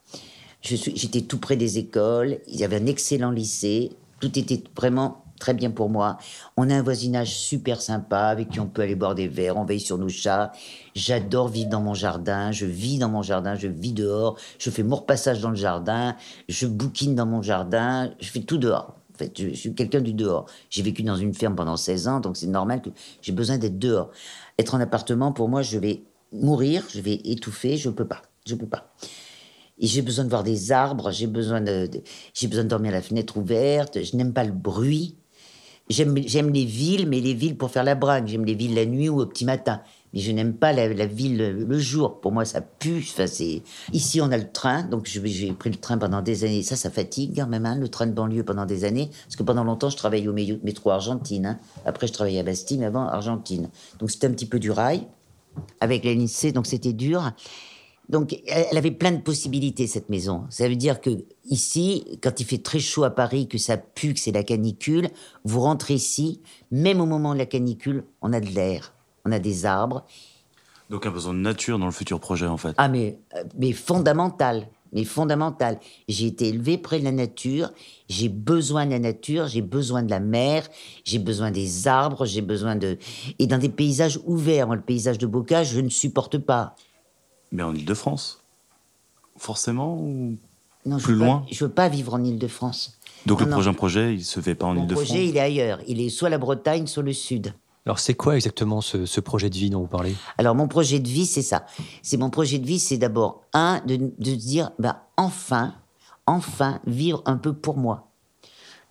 J'étais 0.62 1.22
tout 1.22 1.40
près 1.40 1.58
des 1.58 1.80
écoles. 1.80 2.40
Il 2.48 2.56
y 2.56 2.64
avait 2.64 2.78
un 2.78 2.86
excellent 2.86 3.32
lycée. 3.32 3.92
Tout 4.20 4.38
était 4.38 4.64
vraiment 4.76 5.21
très 5.42 5.54
bien 5.54 5.72
pour 5.72 5.90
moi. 5.90 6.18
On 6.56 6.70
a 6.70 6.76
un 6.76 6.82
voisinage 6.84 7.36
super 7.36 7.82
sympa 7.82 8.20
avec 8.28 8.50
qui 8.50 8.60
on 8.60 8.68
peut 8.68 8.84
aller 8.84 8.96
boire 8.96 9.16
des 9.16 9.28
verres, 9.28 9.58
on 9.58 9.66
veille 9.66 9.80
sur 9.80 9.98
nos 9.98 10.08
chats. 10.08 10.52
J'adore 10.96 11.50
vivre 11.50 11.70
dans 11.70 11.82
mon 11.82 11.96
jardin, 11.96 12.52
je 12.52 12.66
vis 12.66 13.00
dans 13.00 13.10
mon 13.10 13.24
jardin, 13.24 13.56
je 13.56 13.68
vis 13.68 13.92
dehors, 13.92 14.38
je 14.60 14.70
fais 14.70 14.84
mon 14.84 14.98
repassage 14.98 15.42
dans 15.42 15.50
le 15.50 15.56
jardin, 15.56 16.16
je 16.48 16.68
bouquine 16.68 17.16
dans 17.16 17.26
mon 17.26 17.42
jardin, 17.42 18.12
je 18.20 18.30
fais 18.30 18.42
tout 18.42 18.58
dehors. 18.58 18.96
En 19.14 19.18
fait, 19.18 19.34
je, 19.38 19.54
suis 19.54 19.74
quelqu'un 19.74 20.02
du 20.02 20.14
dehors. 20.14 20.46
J'ai 20.70 20.84
vécu 20.84 21.04
dans 21.04 21.18
une 21.18 21.34
ferme 21.34 21.56
pendant 21.56 21.76
16 21.76 22.08
ans, 22.08 22.20
donc 22.20 22.38
c'est 22.38 22.48
normal 22.48 22.82
que 22.82 22.90
j'ai 23.22 23.34
besoin 23.34 23.58
d'être 23.58 23.80
dehors. 23.80 24.12
Être 24.60 24.76
en 24.76 24.80
appartement, 24.80 25.32
pour 25.32 25.50
moi, 25.50 25.64
je 25.64 25.80
vais 25.80 26.04
mourir, 26.32 26.84
je 26.90 27.02
vais 27.02 27.20
étouffer, 27.26 27.78
je 27.78 27.90
peux 27.90 28.08
pas. 28.08 28.22
Je 28.46 28.56
peux 28.56 28.68
pas. 28.68 28.94
Et 29.82 29.88
j'ai 29.88 30.04
besoin 30.04 30.26
de 30.26 30.30
voir 30.30 30.44
des 30.44 30.72
arbres, 30.72 31.12
j'ai 31.12 31.26
besoin 31.26 31.60
de 31.60 31.90
j'ai 32.34 32.48
besoin 32.48 32.64
de 32.64 32.70
dormir 32.70 32.92
à 32.92 32.96
la 32.96 33.02
fenêtre 33.02 33.38
ouverte, 33.38 34.04
je 34.04 34.16
n'aime 34.16 34.32
pas 34.32 34.44
le 34.44 34.52
bruit. 34.52 35.18
J'aime 35.92 36.50
les 36.52 36.66
villes, 36.66 37.08
mais 37.08 37.20
les 37.20 37.34
villes 37.34 37.58
pour 37.58 37.72
faire 37.72 37.84
la 37.84 37.96
brague. 37.96 38.28
J'aime 38.28 38.46
les 38.46 38.54
villes 38.54 38.76
la 38.76 38.86
nuit 38.86 39.10
ou 39.10 39.22
au 39.22 39.26
petit 39.26 39.46
matin. 39.46 39.82
Mais 40.14 40.20
je 40.20 40.32
n'aime 40.32 40.54
pas 40.54 40.74
la, 40.74 41.06
ville 41.06 41.38
le 41.38 41.80
jour. 41.80 42.20
Pour 42.20 42.32
moi, 42.32 42.44
ça 42.44 42.62
pue. 42.62 43.00
Enfin, 43.00 43.26
Ici, 43.94 44.22
on 44.22 44.32
a 44.32 44.38
le 44.38 44.52
train. 44.52 44.84
Donc, 44.84 45.06
j'ai 45.06 45.52
pris 45.54 45.70
le 45.70 45.78
train 45.78 45.98
pendant 45.98 46.22
des 46.22 46.44
années. 46.44 46.64
Ça, 46.64 46.76
ça 46.76 46.90
fatigue 46.90 47.34
quand 47.36 47.48
même, 47.48 47.66
hein, 47.66 47.76
le 47.76 47.88
train 47.88 48.08
de 48.08 48.12
banlieue 48.12 48.44
pendant 48.44 48.66
des 48.66 48.84
années. 48.84 49.10
Parce 49.24 49.36
que 49.36 49.44
pendant 49.44 49.64
longtemps, 49.64 49.90
je 49.90 49.98
travaillais 49.98 50.28
au 50.28 50.34
métro 50.34 50.90
Argentine. 50.90 51.46
Hein. 51.46 51.60
Après, 51.86 52.08
je 52.08 52.14
travaillais 52.14 52.40
à 52.40 52.44
Bastille, 52.44 52.78
mais 52.78 52.86
avant, 52.86 53.08
Argentine. 53.08 53.70
Donc, 54.00 54.12
c'était 54.12 54.28
un 54.28 54.32
petit 54.32 54.46
peu 54.46 54.60
du 54.60 54.72
rail. 54.72 55.08
Avec 55.82 56.06
la 56.06 56.14
lycée, 56.14 56.54
donc 56.54 56.66
c'était 56.66 56.94
dur. 56.94 57.34
Donc, 58.12 58.38
elle 58.46 58.78
avait 58.78 58.92
plein 58.92 59.14
de 59.14 59.22
possibilités, 59.22 59.88
cette 59.88 60.10
maison. 60.10 60.44
Ça 60.50 60.68
veut 60.68 60.76
dire 60.76 61.00
que 61.00 61.12
ici, 61.46 62.20
quand 62.22 62.42
il 62.42 62.46
fait 62.46 62.58
très 62.58 62.80
chaud 62.80 63.06
à 63.06 63.10
Paris, 63.10 63.48
que 63.48 63.58
ça 63.58 63.78
pue, 63.78 64.14
que 64.14 64.20
c'est 64.20 64.34
la 64.34 64.44
canicule, 64.44 65.10
vous 65.46 65.62
rentrez 65.62 65.94
ici, 65.94 66.42
même 66.72 67.00
au 67.00 67.06
moment 67.06 67.32
de 67.34 67.40
la 67.40 67.46
canicule, 67.46 68.04
on 68.22 68.34
a 68.34 68.42
de 68.42 68.50
l'air, 68.50 68.94
on 69.24 69.32
a 69.32 69.40
des 69.40 69.66
arbres. 69.66 70.04
Donc, 70.90 71.06
un 71.06 71.12
besoin 71.12 71.34
de 71.34 71.40
nature 71.40 71.80
dans 71.80 71.86
le 71.86 71.94
futur 71.94 72.20
projet, 72.20 72.48
en 72.48 72.58
fait. 72.58 72.74
Ah, 72.78 72.90
mais, 72.90 73.18
euh, 73.34 73.46
mais 73.58 73.72
fondamental. 73.72 74.68
Mais 74.92 75.06
fondamental. 75.06 75.80
J'ai 76.10 76.28
été 76.28 76.50
élevé 76.50 76.78
près 76.78 77.00
de 77.00 77.06
la 77.06 77.14
nature. 77.14 77.72
J'ai 78.10 78.28
besoin 78.28 78.86
de 78.86 78.92
la 78.92 79.00
nature. 79.00 79.48
J'ai 79.48 79.62
besoin 79.62 80.04
de 80.04 80.10
la 80.10 80.20
mer. 80.20 80.68
J'ai 81.06 81.20
besoin 81.20 81.50
des 81.50 81.88
arbres. 81.88 82.26
J'ai 82.26 82.42
besoin 82.42 82.76
de. 82.76 82.98
Et 83.40 83.48
dans 83.48 83.58
des 83.58 83.70
paysages 83.70 84.20
ouverts. 84.26 84.68
le 84.68 84.82
paysage 84.82 85.18
de 85.18 85.28
Bocage, 85.28 85.70
je 85.70 85.80
ne 85.80 85.88
supporte 85.88 86.38
pas. 86.40 86.76
Mais 87.52 87.64
en 87.64 87.74
Ile-de-France 87.74 88.44
Forcément 89.38 89.98
ou 89.98 90.38
non, 90.86 90.98
plus 90.98 91.16
loin 91.16 91.46
Je 91.52 91.64
ne 91.64 91.68
veux 91.68 91.74
pas 91.74 91.90
vivre 91.90 92.14
en 92.14 92.24
Ile-de-France. 92.24 92.98
Donc 93.26 93.42
le 93.42 93.50
prochain 93.50 93.74
projet, 93.74 94.14
il 94.14 94.20
ne 94.20 94.24
se 94.24 94.40
fait 94.40 94.56
pas 94.56 94.66
en 94.66 94.76
Ile-de-France 94.76 95.00
Le 95.02 95.06
projet, 95.06 95.28
il 95.28 95.38
est 95.38 95.42
ailleurs. 95.42 95.80
Il 95.88 96.02
est 96.02 96.10
soit 96.10 96.30
la 96.30 96.38
Bretagne, 96.38 96.88
soit 96.88 97.04
le 97.04 97.14
Sud. 97.14 97.54
Alors 97.86 98.00
c'est 98.00 98.14
quoi 98.14 98.36
exactement 98.36 98.82
ce, 98.82 99.20
projet 99.20 99.50
de 99.50 99.56
vie 99.56 99.70
dont 99.70 99.82
vous 99.82 99.88
parlez? 99.88 100.16
Alors 100.38 100.54
mon 100.54 100.68
projet 100.68 101.00
de 101.00 101.08
vie, 101.08 101.26
c'est 101.26 101.42
ça. 101.42 101.66
C'est 102.04 102.18
mon 102.18 102.30
projet 102.30 102.60
de 102.60 102.66
vie, 102.66 102.80
c'est 102.80 102.98
d'abord, 102.98 103.44
un, 103.54 103.82
de, 103.86 103.96
de 103.96 104.36
dire, 104.36 104.72
bah, 104.78 105.08
enfin, 105.18 105.74
enfin, 106.28 106.80
vivre 106.86 107.24
un 107.26 107.38
peu 107.38 107.54
pour 107.54 107.78
moi. 107.78 108.12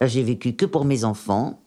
Là, 0.00 0.06
j'ai 0.06 0.22
vécu 0.22 0.54
que 0.54 0.66
pour 0.66 0.84
mes 0.84 1.04
enfants. 1.04 1.60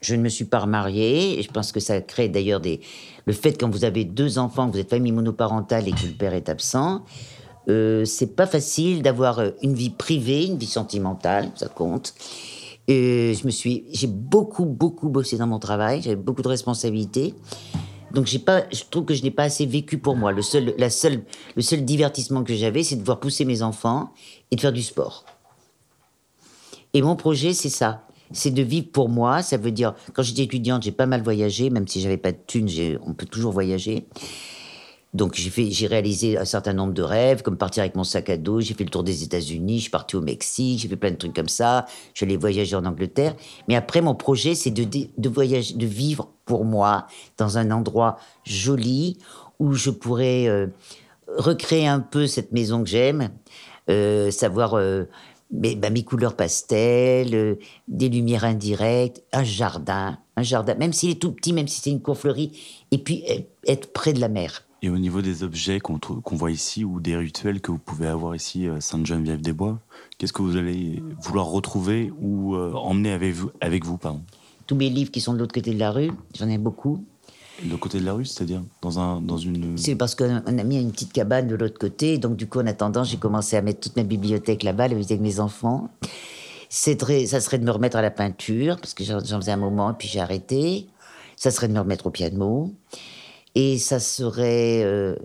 Je 0.00 0.14
ne 0.14 0.22
me 0.22 0.28
suis 0.28 0.44
pas 0.44 0.60
remariée. 0.60 1.38
Et 1.38 1.42
je 1.42 1.50
pense 1.50 1.72
que 1.72 1.80
ça 1.80 2.00
crée 2.00 2.28
d'ailleurs 2.28 2.60
des. 2.60 2.80
Le 3.26 3.32
fait 3.32 3.58
quand 3.58 3.70
vous 3.70 3.84
avez 3.84 4.04
deux 4.04 4.38
enfants, 4.38 4.68
que 4.68 4.72
vous 4.72 4.78
êtes 4.78 4.90
famille 4.90 5.12
monoparentale 5.12 5.88
et 5.88 5.92
que 5.92 6.06
le 6.06 6.12
père 6.12 6.34
est 6.34 6.48
absent, 6.48 7.04
euh, 7.68 8.04
c'est 8.04 8.34
pas 8.34 8.46
facile 8.46 9.02
d'avoir 9.02 9.38
euh, 9.38 9.50
une 9.62 9.74
vie 9.74 9.90
privée, 9.90 10.46
une 10.46 10.58
vie 10.58 10.66
sentimentale, 10.66 11.50
ça 11.54 11.68
compte. 11.68 12.14
Et 12.88 13.34
je 13.34 13.46
me 13.46 13.50
suis, 13.50 13.84
j'ai 13.92 14.06
beaucoup, 14.06 14.64
beaucoup 14.64 15.08
bossé 15.08 15.36
dans 15.36 15.46
mon 15.46 15.58
travail. 15.58 16.02
J'avais 16.02 16.16
beaucoup 16.16 16.42
de 16.42 16.48
responsabilités. 16.48 17.34
Donc 18.12 18.26
j'ai 18.26 18.40
pas, 18.40 18.64
je 18.72 18.82
trouve 18.90 19.04
que 19.04 19.14
je 19.14 19.22
n'ai 19.22 19.30
pas 19.30 19.44
assez 19.44 19.66
vécu 19.66 19.98
pour 19.98 20.16
moi. 20.16 20.32
Le 20.32 20.42
seul, 20.42 20.74
la 20.78 20.90
seule, 20.90 21.22
le 21.54 21.62
seul 21.62 21.84
divertissement 21.84 22.42
que 22.42 22.54
j'avais, 22.54 22.82
c'est 22.82 22.96
de 22.96 23.04
voir 23.04 23.20
pousser 23.20 23.44
mes 23.44 23.62
enfants 23.62 24.12
et 24.50 24.56
de 24.56 24.60
faire 24.60 24.72
du 24.72 24.82
sport. 24.82 25.24
Et 26.92 27.02
mon 27.02 27.14
projet, 27.14 27.52
c'est 27.52 27.68
ça 27.68 28.06
c'est 28.32 28.50
de 28.50 28.62
vivre 28.62 28.88
pour 28.92 29.08
moi. 29.08 29.42
Ça 29.42 29.56
veut 29.56 29.70
dire, 29.70 29.94
quand 30.14 30.22
j'étais 30.22 30.42
étudiante, 30.42 30.82
j'ai 30.82 30.92
pas 30.92 31.06
mal 31.06 31.22
voyagé, 31.22 31.70
même 31.70 31.88
si 31.88 32.00
j'avais 32.00 32.16
pas 32.16 32.32
de 32.32 32.38
thunes, 32.46 32.68
on 33.06 33.14
peut 33.14 33.26
toujours 33.26 33.52
voyager. 33.52 34.06
Donc 35.12 35.34
j'ai 35.34 35.86
réalisé 35.88 36.38
un 36.38 36.44
certain 36.44 36.72
nombre 36.72 36.92
de 36.92 37.02
rêves, 37.02 37.42
comme 37.42 37.56
partir 37.56 37.82
avec 37.82 37.96
mon 37.96 38.04
sac 38.04 38.30
à 38.30 38.36
dos. 38.36 38.60
J'ai 38.60 38.74
fait 38.74 38.84
le 38.84 38.90
tour 38.90 39.02
des 39.02 39.24
États-Unis, 39.24 39.78
je 39.78 39.82
suis 39.82 39.90
parti 39.90 40.14
au 40.14 40.20
Mexique, 40.20 40.78
j'ai 40.80 40.88
fait 40.88 40.96
plein 40.96 41.10
de 41.10 41.16
trucs 41.16 41.34
comme 41.34 41.48
ça. 41.48 41.86
J'allais 42.14 42.36
voyager 42.36 42.76
en 42.76 42.84
Angleterre. 42.84 43.34
Mais 43.66 43.74
après, 43.74 44.02
mon 44.02 44.14
projet, 44.14 44.54
c'est 44.54 44.70
de, 44.70 44.84
de 44.84 45.28
voyager, 45.28 45.74
de 45.74 45.86
vivre 45.86 46.28
pour 46.44 46.64
moi 46.64 47.08
dans 47.38 47.58
un 47.58 47.72
endroit 47.72 48.18
joli 48.44 49.18
où 49.58 49.72
je 49.74 49.90
pourrais 49.90 50.46
euh, 50.46 50.68
recréer 51.26 51.88
un 51.88 52.00
peu 52.00 52.28
cette 52.28 52.52
maison 52.52 52.82
que 52.84 52.88
j'aime, 52.88 53.30
euh, 53.88 54.30
savoir 54.30 54.74
euh, 54.74 55.04
mais, 55.52 55.74
bah, 55.74 55.90
mes 55.90 56.04
couleurs 56.04 56.36
pastel, 56.36 57.34
euh, 57.34 57.54
des 57.88 58.08
lumières 58.08 58.44
indirectes, 58.44 59.22
un 59.32 59.44
jardin, 59.44 60.18
un 60.36 60.42
jardin, 60.42 60.74
même 60.74 60.92
s'il 60.92 61.10
est 61.10 61.20
tout 61.20 61.32
petit, 61.32 61.52
même 61.52 61.68
si 61.68 61.80
c'est 61.80 61.90
une 61.90 62.00
cour 62.00 62.16
fleurie, 62.16 62.52
et 62.90 62.98
puis 62.98 63.24
être 63.66 63.92
près 63.92 64.12
de 64.12 64.20
la 64.20 64.28
mer. 64.28 64.64
Et 64.82 64.88
au 64.88 64.96
niveau 64.96 65.20
des 65.20 65.42
objets 65.42 65.78
qu'on 65.78 66.00
voit 66.36 66.50
ici 66.50 66.84
ou 66.84 67.00
des 67.00 67.14
rituels 67.14 67.60
que 67.60 67.70
vous 67.70 67.78
pouvez 67.78 68.06
avoir 68.06 68.34
ici 68.34 68.66
à 68.66 68.80
Sainte-Geneviève-des-Bois, 68.80 69.78
qu'est-ce 70.16 70.32
que 70.32 70.40
vous 70.40 70.56
allez 70.56 71.02
vouloir 71.20 71.46
retrouver 71.46 72.10
ou 72.18 72.54
euh, 72.54 72.72
emmener 72.72 73.12
avec 73.12 73.34
vous, 73.34 73.50
avec 73.60 73.84
vous 73.84 73.98
pardon? 73.98 74.22
Tous 74.66 74.76
mes 74.76 74.88
livres 74.88 75.10
qui 75.10 75.20
sont 75.20 75.34
de 75.34 75.38
l'autre 75.38 75.52
côté 75.52 75.74
de 75.74 75.78
la 75.78 75.90
rue, 75.90 76.10
j'en 76.38 76.48
ai 76.48 76.56
beaucoup. 76.56 77.04
De 77.62 77.76
côté 77.76 78.00
de 78.00 78.06
la 78.06 78.14
rue, 78.14 78.24
c'est-à-dire 78.24 78.62
dans, 78.80 78.98
un, 78.98 79.20
dans 79.20 79.36
une... 79.36 79.76
C'est 79.76 79.94
parce 79.94 80.14
qu'on 80.14 80.42
a 80.46 80.64
mis 80.64 80.80
une 80.80 80.92
petite 80.92 81.12
cabane 81.12 81.46
de 81.46 81.54
l'autre 81.54 81.78
côté, 81.78 82.16
donc 82.16 82.36
du 82.36 82.46
coup, 82.46 82.58
en 82.60 82.66
attendant, 82.66 83.04
j'ai 83.04 83.18
commencé 83.18 83.56
à 83.56 83.62
mettre 83.62 83.80
toute 83.80 83.96
ma 83.96 84.02
bibliothèque 84.02 84.62
là-bas, 84.62 84.84
avec 84.84 85.20
mes 85.20 85.40
enfants. 85.40 85.90
Très, 86.98 87.26
ça 87.26 87.40
serait 87.40 87.58
de 87.58 87.64
me 87.64 87.70
remettre 87.70 87.96
à 87.96 88.02
la 88.02 88.10
peinture, 88.10 88.76
parce 88.76 88.94
que 88.94 89.04
j'en 89.04 89.20
faisais 89.20 89.52
un 89.52 89.56
moment, 89.56 89.92
puis 89.92 90.08
j'ai 90.08 90.20
arrêté. 90.20 90.86
Ça 91.36 91.50
serait 91.50 91.68
de 91.68 91.74
me 91.74 91.80
remettre 91.80 92.06
au 92.06 92.10
piano. 92.10 92.72
Et 93.54 93.78
ça 93.78 93.98
serait... 94.00 94.82
Euh, 94.84 95.16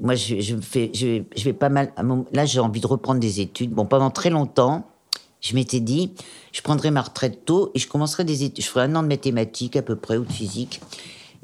moi, 0.00 0.14
je, 0.14 0.56
fais, 0.60 0.90
je, 0.94 1.22
je 1.36 1.44
vais 1.44 1.52
pas 1.52 1.68
mal... 1.68 1.92
Là, 2.32 2.44
j'ai 2.44 2.60
envie 2.60 2.80
de 2.80 2.86
reprendre 2.86 3.20
des 3.20 3.40
études. 3.40 3.70
Bon, 3.70 3.86
pendant 3.86 4.10
très 4.10 4.30
longtemps, 4.30 4.86
je 5.40 5.54
m'étais 5.54 5.80
dit, 5.80 6.12
je 6.52 6.62
prendrais 6.62 6.90
ma 6.90 7.02
retraite 7.02 7.44
tôt 7.44 7.70
et 7.74 7.78
je 7.78 7.86
commencerai 7.88 8.24
des 8.24 8.44
études. 8.44 8.64
Je 8.64 8.70
ferai 8.70 8.86
un 8.86 8.96
an 8.96 9.02
de 9.02 9.08
mathématiques 9.08 9.76
à 9.76 9.82
peu 9.82 9.96
près, 9.96 10.16
ou 10.16 10.24
de 10.24 10.32
physique. 10.32 10.80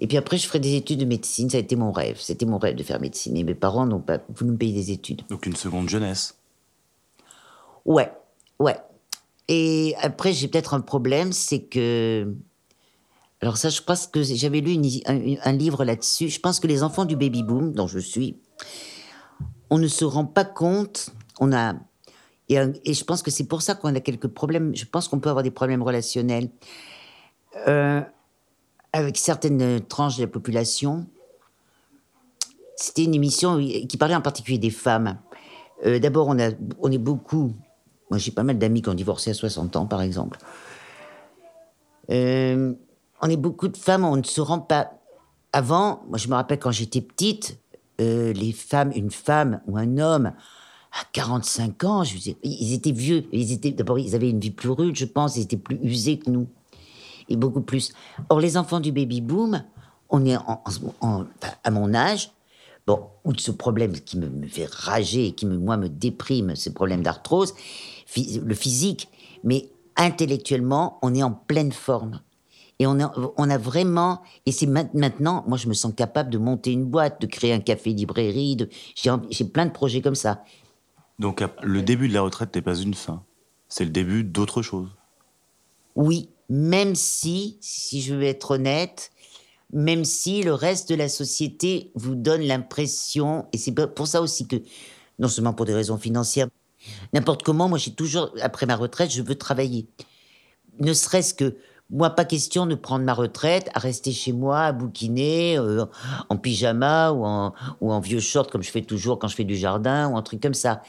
Et 0.01 0.07
puis 0.07 0.17
après, 0.17 0.39
je 0.39 0.47
ferai 0.47 0.61
des 0.61 0.77
études 0.77 1.01
de 1.01 1.05
médecine. 1.05 1.51
Ça 1.51 1.57
a 1.57 1.61
été 1.61 1.77
mon 1.77 1.91
rêve. 1.91 2.19
C'était 2.21 2.47
mon 2.47 2.59
rêve 2.59 2.77
de 2.77 2.83
faire 2.83 3.01
médecine. 3.01 3.37
Et 3.37 3.45
mes 3.45 3.55
parents 3.55 3.87
n'ont 3.87 4.01
pas 4.01 4.19
voulu 4.35 4.53
me 4.53 4.57
payer 4.57 4.73
des 4.73 4.93
études. 4.93 5.23
Donc 5.29 5.47
une 5.47 5.57
seconde 5.57 5.89
jeunesse. 5.89 6.37
Ouais, 7.85 8.13
ouais. 8.59 8.77
Et 9.49 9.95
après, 10.01 10.33
j'ai 10.33 10.49
peut-être 10.49 10.75
un 10.75 10.81
problème, 10.81 11.33
c'est 11.33 11.63
que. 11.63 12.33
Alors 13.41 13.57
ça, 13.57 13.69
je 13.69 13.81
pense 13.81 14.07
que 14.07 14.23
j'avais 14.23 14.61
lu 14.61 14.77
un, 15.07 15.53
livre 15.53 15.85
là-dessus. 15.85 16.29
Je 16.29 16.41
pense 16.41 16.59
que 16.59 16.67
les 16.67 16.83
enfants 16.83 17.05
du 17.05 17.17
baby 17.17 17.45
boom, 17.45 17.73
dont 17.73 17.87
je 17.87 18.01
suis, 18.01 18.37
on 19.71 19.79
ne 19.79 19.87
se 19.87 20.05
rend 20.05 20.25
pas 20.25 20.45
compte. 20.45 21.11
On 21.41 21.53
a 21.53 21.75
et, 22.49 22.57
et 22.85 22.95
je 22.95 23.05
pense 23.05 23.23
que 23.23 23.31
c'est 23.31 23.47
pour 23.47 23.63
ça 23.63 23.75
qu'on 23.75 23.95
a 23.95 24.01
quelques 24.01 24.29
problèmes. 24.29 24.75
Je 24.75 24.85
pense 24.85 25.09
qu'on 25.09 25.21
peut 25.21 25.29
avoir 25.29 25.43
des 25.43 25.51
problèmes 25.51 25.83
relationnels. 25.83 26.51
Euh, 27.69 28.01
avec 28.99 29.17
certaines 29.17 29.81
tranches 29.81 30.17
de 30.17 30.23
la 30.23 30.29
population. 30.29 31.07
C'était 32.77 33.05
une 33.05 33.15
émission 33.15 33.59
qui 33.59 33.97
parlait 33.97 34.15
en 34.15 34.21
particulier 34.21 34.59
des 34.59 34.71
femmes. 34.71 35.19
Euh, 35.87 35.99
d'abord, 35.99 36.29
on, 36.29 36.39
est 36.39 36.99
beaucoup 36.99 37.53
Moi, 38.11 38.19
j'ai 38.19 38.31
pas 38.31 38.43
mal 38.43 38.59
d'amis 38.59 38.83
qui 38.83 38.89
ont 38.89 38.95
divorcé 38.95 39.31
à 39.31 39.35
60 39.35 39.77
ans, 39.77 39.87
par 39.87 40.03
exemple. 40.03 40.39
Euh, 42.11 42.75
on 43.21 43.29
est 43.29 43.37
beaucoup 43.37 43.69
de 43.69 43.77
femmes, 43.77 44.05
on 44.05 44.17
ne 44.17 44.23
se 44.23 44.41
rend 44.41 44.61
pas. 44.61 44.93
Avant, 45.53 46.03
moi, 46.09 46.19
je 46.19 46.29
me 46.29 46.35
rappelle 46.35 46.59
quand 46.59 46.71
j'étais 46.71 47.01
petite, 47.01 47.59
euh, 48.01 48.33
les 48.33 48.53
femmes, 48.53 48.93
une 48.95 49.11
femme 49.11 49.61
ou 49.67 49.77
un 49.77 49.99
homme 49.99 50.33
à 50.93 51.05
45 51.13 51.85
ans, 51.85 52.03
ils 52.43 52.73
étaient 52.73 52.93
vieux. 52.93 53.25
D'abord, 53.77 53.99
ils 53.99 54.15
avaient 54.15 54.31
une 54.31 54.41
vie 54.41 54.51
plus 54.51 54.71
rude, 54.71 54.97
je 54.97 55.05
pense. 55.05 55.37
Ils 55.37 55.43
étaient 55.43 55.57
plus 55.57 55.79
usés 55.83 56.19
que 56.19 56.31
nous 56.31 56.49
et 57.29 57.37
beaucoup 57.37 57.61
plus. 57.61 57.93
Or, 58.29 58.41
les 58.41 58.57
enfants 58.57 58.81
du 58.81 58.93
baby 58.93 59.21
boom, 59.21 59.63
on 60.11 60.25
est 60.25 60.37
en, 60.37 61.27
à 61.65 61.71
mon 61.71 61.95
âge. 61.95 62.31
Bon, 62.87 63.07
outre 63.25 63.41
ce 63.41 63.51
problème 63.51 63.93
qui 63.93 64.17
me, 64.17 64.47
fait 64.47 64.69
rager 64.71 65.27
et 65.27 65.33
qui, 65.33 65.45
me, 65.45 65.59
moi, 65.59 65.77
me 65.77 65.89
déprime, 65.89 66.57
ce 66.57 66.71
problème 66.71 67.03
d'arthrose, 67.03 67.55
le 68.17 68.55
physique, 68.55 69.11
mais 69.45 69.69
intellectuellement, 69.97 70.99
on 71.03 71.15
est 71.15 71.23
en 71.23 71.33
pleine 71.33 71.73
forme. 71.73 72.21
Et 72.79 72.87
on 72.87 73.01
a, 73.01 73.13
on 73.37 73.51
a 73.51 73.59
vraiment, 73.59 74.23
et 74.47 74.53
c'est 74.53 74.67
maintenant, 74.67 75.45
moi 75.49 75.59
je 75.59 75.69
me 75.69 75.75
sens 75.75 75.93
capable 75.95 76.31
de 76.31 76.39
monter 76.39 76.73
une 76.73 76.85
boîte, 76.85 77.21
de 77.21 77.27
créer 77.27 77.53
un 77.53 77.59
café-librairie, 77.59 78.57
j'ai 78.95 79.45
plein 79.45 79.67
de 79.67 79.73
projets 79.73 80.01
comme 80.01 80.15
ça. 80.15 80.45
Donc 81.19 81.43
le 81.61 81.83
début 81.83 82.09
de 82.09 82.15
la 82.15 82.23
retraite 82.23 82.55
n'est 82.55 82.63
pas 82.63 82.77
une 82.77 82.95
fin, 82.95 83.25
c'est 83.69 83.85
le 83.85 83.91
début 83.91 84.23
d'autre 84.23 84.63
chose. 84.63 84.89
Oui, 85.97 86.31
même 86.49 86.95
si, 86.95 87.59
si 87.61 88.01
je 88.01 88.15
veux 88.15 88.25
être 88.25 88.53
honnête, 88.53 89.11
même 89.73 90.05
si 90.05 90.43
le 90.43 90.55
reste 90.55 90.89
de 90.89 90.95
la 90.95 91.09
société 91.09 91.91
vous 91.95 92.15
donne 92.15 92.43
l'impression, 92.43 93.47
et 93.53 93.59
c'est 93.59 93.73
pour 93.73 94.07
ça 94.07 94.23
aussi 94.23 94.47
que, 94.47 94.57
non 95.19 95.29
seulement 95.29 95.53
pour 95.53 95.67
des 95.67 95.75
raisons 95.75 95.99
financières, 95.99 96.49
n'importe 97.13 97.43
comment, 97.43 97.69
moi 97.69 97.79
j'ai 97.79 97.93
toujours, 97.93 98.33
après 98.41 98.67
ma 98.67 98.77
retraite, 98.77 99.11
je 99.11 99.23
veux 99.23 99.35
travailler. 99.35 99.87
Ne 100.81 100.93
serait-ce 100.93 101.35
que 101.35 101.57
moi, 101.91 102.11
pas 102.11 102.27
question 102.27 102.67
de 102.67 102.75
prendre 102.75 103.05
ma 103.05 103.15
retraite, 103.15 103.71
à 103.73 103.79
rester 103.79 104.13
chez 104.13 104.33
moi, 104.33 104.61
à 104.61 104.73
bouquiner, 104.73 105.59
euh, 105.59 105.87
en 106.29 106.37
pyjama 106.37 107.13
ou 107.13 107.25
en, 107.25 107.55
ou 107.81 107.93
en 107.93 108.01
vieux 108.01 108.21
short, 108.21 108.51
comme 108.51 108.63
je 108.63 108.71
fais 108.71 108.83
toujours 108.83 109.19
quand 109.19 109.29
je 109.29 109.35
fais 109.35 109.45
du 109.45 109.57
jardin, 109.57 110.09
ou 110.11 110.17
un 110.17 110.23
truc 110.23 110.43
comme 110.43 110.55
ça. 110.55 110.83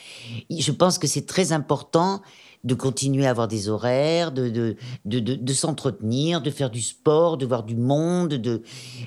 Je 0.49 0.71
pense 0.73 0.99
que 0.99 1.07
c'est 1.07 1.25
très 1.25 1.53
important 1.53 2.21
de 2.63 2.73
continuer 2.73 3.25
à 3.25 3.29
avoir 3.29 3.47
des 3.47 3.69
horaires, 3.69 4.31
de, 4.31 4.49
de, 4.49 4.75
de, 5.05 5.19
de, 5.19 5.53
s'entretenir, 5.53 6.41
de 6.41 6.51
faire 6.51 6.69
du 6.69 6.81
sport, 6.81 7.37
de 7.37 7.45
voir 7.45 7.63
du 7.63 7.75
monde. 7.75 8.33
De... 8.33 8.61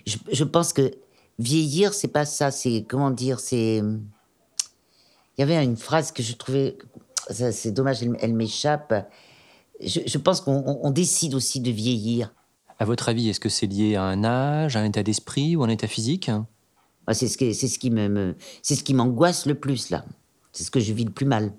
Je, 0.07 0.17
je 0.31 0.45
pense 0.45 0.73
que 0.73 0.91
vieillir, 1.39 1.93
c'est 1.93 2.09
pas 2.09 2.25
ça. 2.25 2.51
C'est, 2.51 2.85
comment 2.89 3.11
dire, 3.11 3.41
c'est. 3.41 3.83
Il 5.37 5.41
y 5.41 5.43
avait 5.43 5.63
une 5.63 5.77
phrase 5.77 6.13
que 6.13 6.23
je 6.23 6.35
trouvais. 6.35 6.79
C'est 7.31 7.73
dommage, 7.73 8.03
elle 8.21 8.35
m'échappe 8.35 8.93
je, 9.85 10.19
pense 10.19 10.41
qu'on 10.41 10.91
décide 10.91 11.35
aussi 11.35 11.61
de 11.61 11.71
vieillir. 11.71 12.33
À 12.79 12.85
votre 12.85 13.09
avis, 13.09 13.29
est-ce 13.29 13.41
que 13.41 13.49
c'est 13.49 13.67
lié 13.67 13.97
à 13.97 14.05
un 14.05 14.25
âge, 14.25 14.77
à 14.77 14.81
un 14.81 14.85
état 14.85 15.03
d'esprit 15.03 15.57
ou 15.57 15.63
à 15.63 15.67
un 15.67 15.71
état 15.71 15.87
physique? 15.87 16.31
C'est 17.13 17.29
ce, 17.29 17.67
ce 17.67 17.79
qui 17.79 17.91
me, 17.91 18.37
c'est 18.63 18.77
ce 18.77 18.85
qui 18.85 18.95
m'angoisse 18.95 19.47
le 19.47 19.55
plus 19.55 19.91
là. 19.91 20.05
C'est 20.53 20.65
ce 20.65 20.71
que 20.71 20.81
je 20.81 20.93
vis 20.93 21.05
le 21.05 21.11
plus 21.11 21.27
mal. 21.27 21.53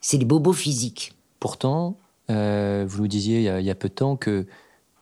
C'est 0.00 0.18
les 0.18 0.24
bobos 0.24 0.52
physiques. 0.52 1.12
Pourtant, 1.38 1.98
euh, 2.30 2.84
vous 2.86 3.02
nous 3.02 3.08
disiez 3.08 3.38
il 3.38 3.64
y, 3.64 3.70
a, 3.70 3.74
peu 3.74 3.88
de 3.88 3.94
temps 3.94 4.16
que 4.16 4.46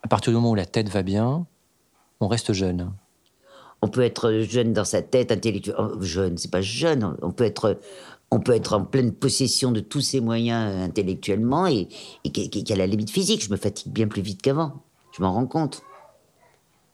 à 0.03 0.09
partir 0.09 0.33
du 0.33 0.37
moment 0.37 0.51
où 0.51 0.55
la 0.55 0.67
tête 0.67 0.89
va 0.89 1.03
bien, 1.03 1.47
on 2.21 2.29
reste 2.29 2.53
jeune. 2.53 2.93
On 3.83 3.89
peut 3.89 4.03
être 4.03 4.41
jeune 4.41 4.73
dans 4.73 4.85
sa 4.85 5.03
tête, 5.03 5.31
intellectuel. 5.31 5.77
Oh, 5.79 6.01
jeune, 6.01 6.37
c'est 6.37 6.51
pas 6.51 6.63
jeune. 6.63 7.17
On 7.23 7.31
peut 7.31 7.45
être 7.45 7.79
on 8.31 8.41
peut 8.41 8.53
être 8.53 8.75
en 8.75 8.85
pleine 8.85 9.13
possession 9.13 9.73
de 9.73 9.81
tous 9.81 10.03
ses 10.03 10.21
moyens 10.21 10.71
euh, 10.71 10.85
intellectuellement 10.85 11.67
et, 11.67 11.89
et 12.25 12.31
qu'à 12.31 12.77
la 12.77 12.87
limite 12.87 13.11
physique. 13.11 13.43
Je 13.43 13.51
me 13.51 13.57
fatigue 13.57 13.93
bien 13.93 14.07
plus 14.07 14.23
vite 14.23 14.43
qu'avant. 14.43 14.83
Je 15.17 15.23
m'en 15.23 15.33
rends 15.33 15.47
compte. 15.47 15.83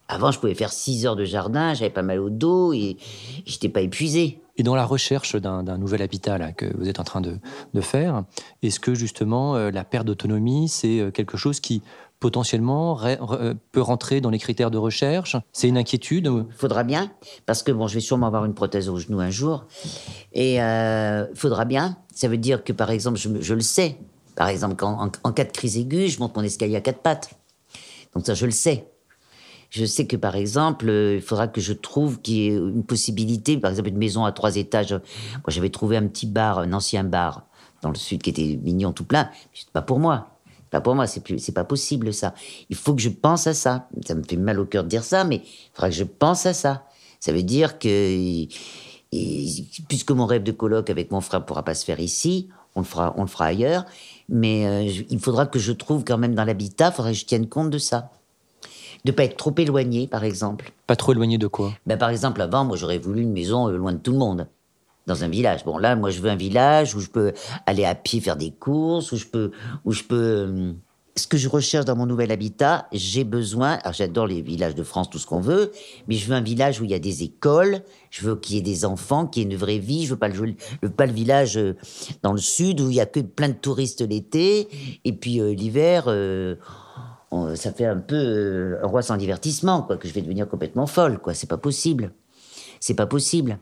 Avant, 0.07 0.31
je 0.31 0.39
pouvais 0.39 0.53
faire 0.53 0.71
6 0.71 1.07
heures 1.07 1.15
de 1.15 1.25
jardin, 1.25 1.73
j'avais 1.73 1.89
pas 1.89 2.03
mal 2.03 2.19
au 2.19 2.29
dos 2.29 2.73
et 2.73 2.97
j'étais 3.45 3.69
pas 3.69 3.81
épuisé. 3.81 4.39
Et 4.57 4.63
dans 4.63 4.75
la 4.75 4.85
recherche 4.85 5.35
d'un 5.35 5.77
nouvel 5.77 6.01
habitat 6.01 6.53
que 6.53 6.65
vous 6.77 6.87
êtes 6.87 6.99
en 6.99 7.03
train 7.03 7.21
de, 7.21 7.39
faire, 7.81 8.23
est-ce 8.61 8.79
que 8.79 8.95
justement 8.95 9.55
euh, 9.55 9.69
la 9.69 9.83
perte 9.83 10.05
d'autonomie, 10.05 10.69
c'est 10.69 10.99
euh, 10.99 11.11
quelque 11.11 11.37
chose 11.37 11.59
qui 11.59 11.81
potentiellement 12.21 12.99
peut 13.73 13.81
rentrer 13.81 14.21
dans 14.21 14.29
les 14.29 14.39
critères 14.39 14.71
de 14.71 14.77
recherche? 14.77 15.35
C'est 15.51 15.67
une 15.67 15.77
inquiétude 15.77 16.31
Faudra 16.57 16.83
bien, 16.83 17.11
parce 17.45 17.63
que 17.63 17.71
bon, 17.71 17.87
je 17.87 17.95
vais 17.95 17.99
sûrement 17.99 18.27
avoir 18.27 18.45
une 18.45 18.53
prothèse 18.53 18.87
au 18.87 18.97
genou 18.97 19.19
un 19.19 19.29
jour, 19.29 19.65
et 20.31 20.61
euh, 20.61 21.25
faudra 21.35 21.65
bien. 21.65 21.97
Ça 22.13 22.29
veut 22.29 22.37
dire 22.37 22.63
que 22.63 22.71
par 22.71 22.91
exemple, 22.91 23.19
je, 23.19 23.53
le 23.53 23.61
sais. 23.61 23.97
Par 24.35 24.47
exemple, 24.47 24.83
en, 24.85 25.11
en, 25.23 25.31
cas 25.33 25.43
de 25.43 25.51
crise 25.51 25.77
aiguë, 25.77 26.07
je 26.07 26.19
monte 26.19 26.35
mon 26.35 26.43
escalier 26.43 26.77
à 26.77 26.81
quatre 26.81 27.01
pattes. 27.01 27.31
Donc 28.13 28.25
ça, 28.25 28.33
je 28.33 28.45
le 28.45 28.51
sais. 28.51 28.87
Je 29.75 29.83
sais 29.83 30.07
que 30.07 30.15
par 30.15 30.37
exemple, 30.37 30.87
euh, 30.87 31.15
il 31.15 31.21
faudra 31.21 31.49
que 31.49 31.59
je 31.59 31.73
trouve 31.73 32.21
qu'il 32.21 32.35
y 32.35 32.47
ait 32.47 32.55
une 32.55 32.85
possibilité, 32.85 33.57
par 33.57 33.71
exemple 33.71 33.89
une 33.89 33.97
maison 33.97 34.23
à 34.23 34.31
trois 34.31 34.55
étages. 34.55 34.93
Moi, 34.93 35.49
j'avais 35.49 35.69
trouvé 35.69 35.97
un 35.97 36.07
petit 36.07 36.27
bar, 36.27 36.59
un 36.59 36.71
ancien 36.71 37.03
bar 37.03 37.43
dans 37.81 37.89
le 37.89 37.95
sud 37.95 38.23
qui 38.23 38.29
était 38.29 38.57
mignon 38.63 38.93
tout 38.93 39.03
plein. 39.03 39.29
C'est 39.53 39.69
pas 39.71 39.81
pour 39.81 39.99
moi. 39.99 40.29
Pas 40.71 40.79
pour 40.79 40.95
moi, 40.95 41.07
c'est 41.07 41.19
plus, 41.19 41.51
pas 41.51 41.65
possible 41.65 42.13
ça. 42.13 42.33
Il 42.69 42.77
faut 42.77 42.95
que 42.95 43.01
je 43.01 43.09
pense 43.09 43.47
à 43.47 43.53
ça. 43.53 43.89
Ça 44.05 44.15
me 44.15 44.23
fait 44.23 44.37
mal 44.37 44.61
au 44.61 44.65
cœur 44.65 44.85
de 44.85 44.87
dire 44.87 45.03
ça, 45.03 45.25
mais 45.25 45.41
il 45.43 45.69
faudra 45.73 45.89
que 45.89 45.95
je 45.95 46.05
pense 46.05 46.45
à 46.45 46.53
ça. 46.53 46.85
Ça 47.19 47.33
veut 47.33 47.43
dire 47.43 47.77
que, 47.77 48.45
puisque 49.89 50.11
mon 50.11 50.25
rêve 50.25 50.43
de 50.43 50.53
colloque 50.53 50.89
avec 50.89 51.11
mon 51.11 51.19
frère 51.19 51.45
pourra 51.45 51.65
pas 51.65 51.75
se 51.75 51.83
faire 51.83 51.99
ici, 51.99 52.47
on 52.75 52.79
le 52.79 52.85
fera, 52.85 53.13
on 53.17 53.23
le 53.23 53.27
fera 53.27 53.47
ailleurs. 53.47 53.85
Mais 54.29 54.67
euh, 54.67 55.03
il 55.09 55.19
faudra 55.19 55.45
que 55.47 55.59
je 55.59 55.73
trouve 55.73 56.05
quand 56.05 56.17
même 56.17 56.33
dans 56.33 56.45
l'habitat, 56.45 56.91
il 56.93 56.95
faudra 56.95 57.11
que 57.11 57.17
je 57.17 57.25
tienne 57.25 57.49
compte 57.49 57.71
de 57.71 57.77
ça 57.77 58.11
de 59.05 59.11
pas 59.11 59.23
être 59.23 59.37
trop 59.37 59.53
éloigné, 59.57 60.07
par 60.07 60.23
exemple. 60.23 60.73
Pas 60.87 60.95
trop 60.95 61.13
éloigné 61.13 61.37
de 61.37 61.45
quoi? 61.47 61.71
Ben, 61.85 61.97
Par 61.97 62.09
exemple, 62.09 62.41
avant, 62.41 62.65
moi, 62.65 62.75
j'aurais 62.75 62.97
voulu 62.97 63.21
une 63.21 63.31
maison 63.31 63.69
euh, 63.69 63.77
loin 63.77 63.93
de 63.93 63.99
tout 63.99 64.11
le 64.11 64.17
monde, 64.17 64.47
dans 65.05 65.23
un 65.23 65.27
village. 65.27 65.63
Bon, 65.63 65.77
là, 65.77 65.95
moi, 65.95 66.09
je 66.09 66.19
veux 66.21 66.29
un 66.29 66.35
village 66.35 66.95
où 66.95 66.99
je 66.99 67.09
peux 67.09 67.31
aller 67.67 67.85
à 67.85 67.93
pied 67.93 68.19
faire 68.19 68.35
des 68.35 68.51
courses, 68.51 69.11
où 69.11 69.17
je 69.17 69.27
peux... 69.27 69.51
Où 69.85 69.91
je 69.91 70.03
peux 70.03 70.15
euh, 70.15 70.71
ce 71.17 71.27
que 71.27 71.37
je 71.37 71.47
recherche 71.47 71.85
dans 71.85 71.95
mon 71.95 72.05
nouvel 72.05 72.29
habitat, 72.29 72.87
j'ai 72.91 73.23
besoin, 73.23 73.79
alors 73.83 73.93
j'adore 73.93 74.27
les 74.27 74.41
villages 74.41 74.75
de 74.75 74.83
France, 74.83 75.09
tout 75.09 75.17
ce 75.17 75.25
qu'on 75.25 75.39
veut, 75.39 75.71
mais 76.09 76.15
je 76.15 76.27
veux 76.27 76.35
un 76.35 76.41
village 76.41 76.81
où 76.81 76.83
il 76.83 76.89
y 76.89 76.93
a 76.93 76.99
des 76.99 77.23
écoles, 77.23 77.83
je 78.09 78.27
veux 78.27 78.35
qu'il 78.35 78.57
y 78.57 78.59
ait 78.59 78.61
des 78.61 78.83
enfants, 78.83 79.25
qu'il 79.25 79.43
y 79.43 79.45
ait 79.45 79.49
une 79.49 79.55
vraie 79.55 79.77
vie, 79.77 80.03
je 80.03 80.09
veux 80.09 80.19
pas 80.19 80.27
le, 80.27 80.35
veux 80.35 80.89
pas 80.89 81.05
le 81.05 81.13
village 81.13 81.55
euh, 81.55 81.77
dans 82.21 82.33
le 82.33 82.39
sud 82.39 82.81
où 82.81 82.89
il 82.89 82.97
y 82.97 82.99
a 82.99 83.05
que 83.05 83.21
plein 83.21 83.47
de 83.47 83.53
touristes 83.53 84.01
l'été, 84.01 84.67
et 85.05 85.13
puis 85.13 85.39
l'hiver, 85.55 86.09
ça 87.55 87.71
fait 87.71 87.85
un 87.85 87.97
peu 87.97 88.15
euh, 88.15 88.79
un 88.83 88.87
roi 88.87 89.01
sans 89.01 89.17
divertissement, 89.17 89.81
quoi, 89.81 89.97
que 89.97 90.07
je 90.07 90.13
vais 90.13 90.21
devenir 90.21 90.47
complètement 90.47 90.87
folle, 90.87 91.19
quoi. 91.19 91.33
C'est 91.33 91.49
pas 91.49 91.57
possible. 91.57 92.11
C'est 92.79 92.93
pas 92.93 93.07
possible. 93.07 93.59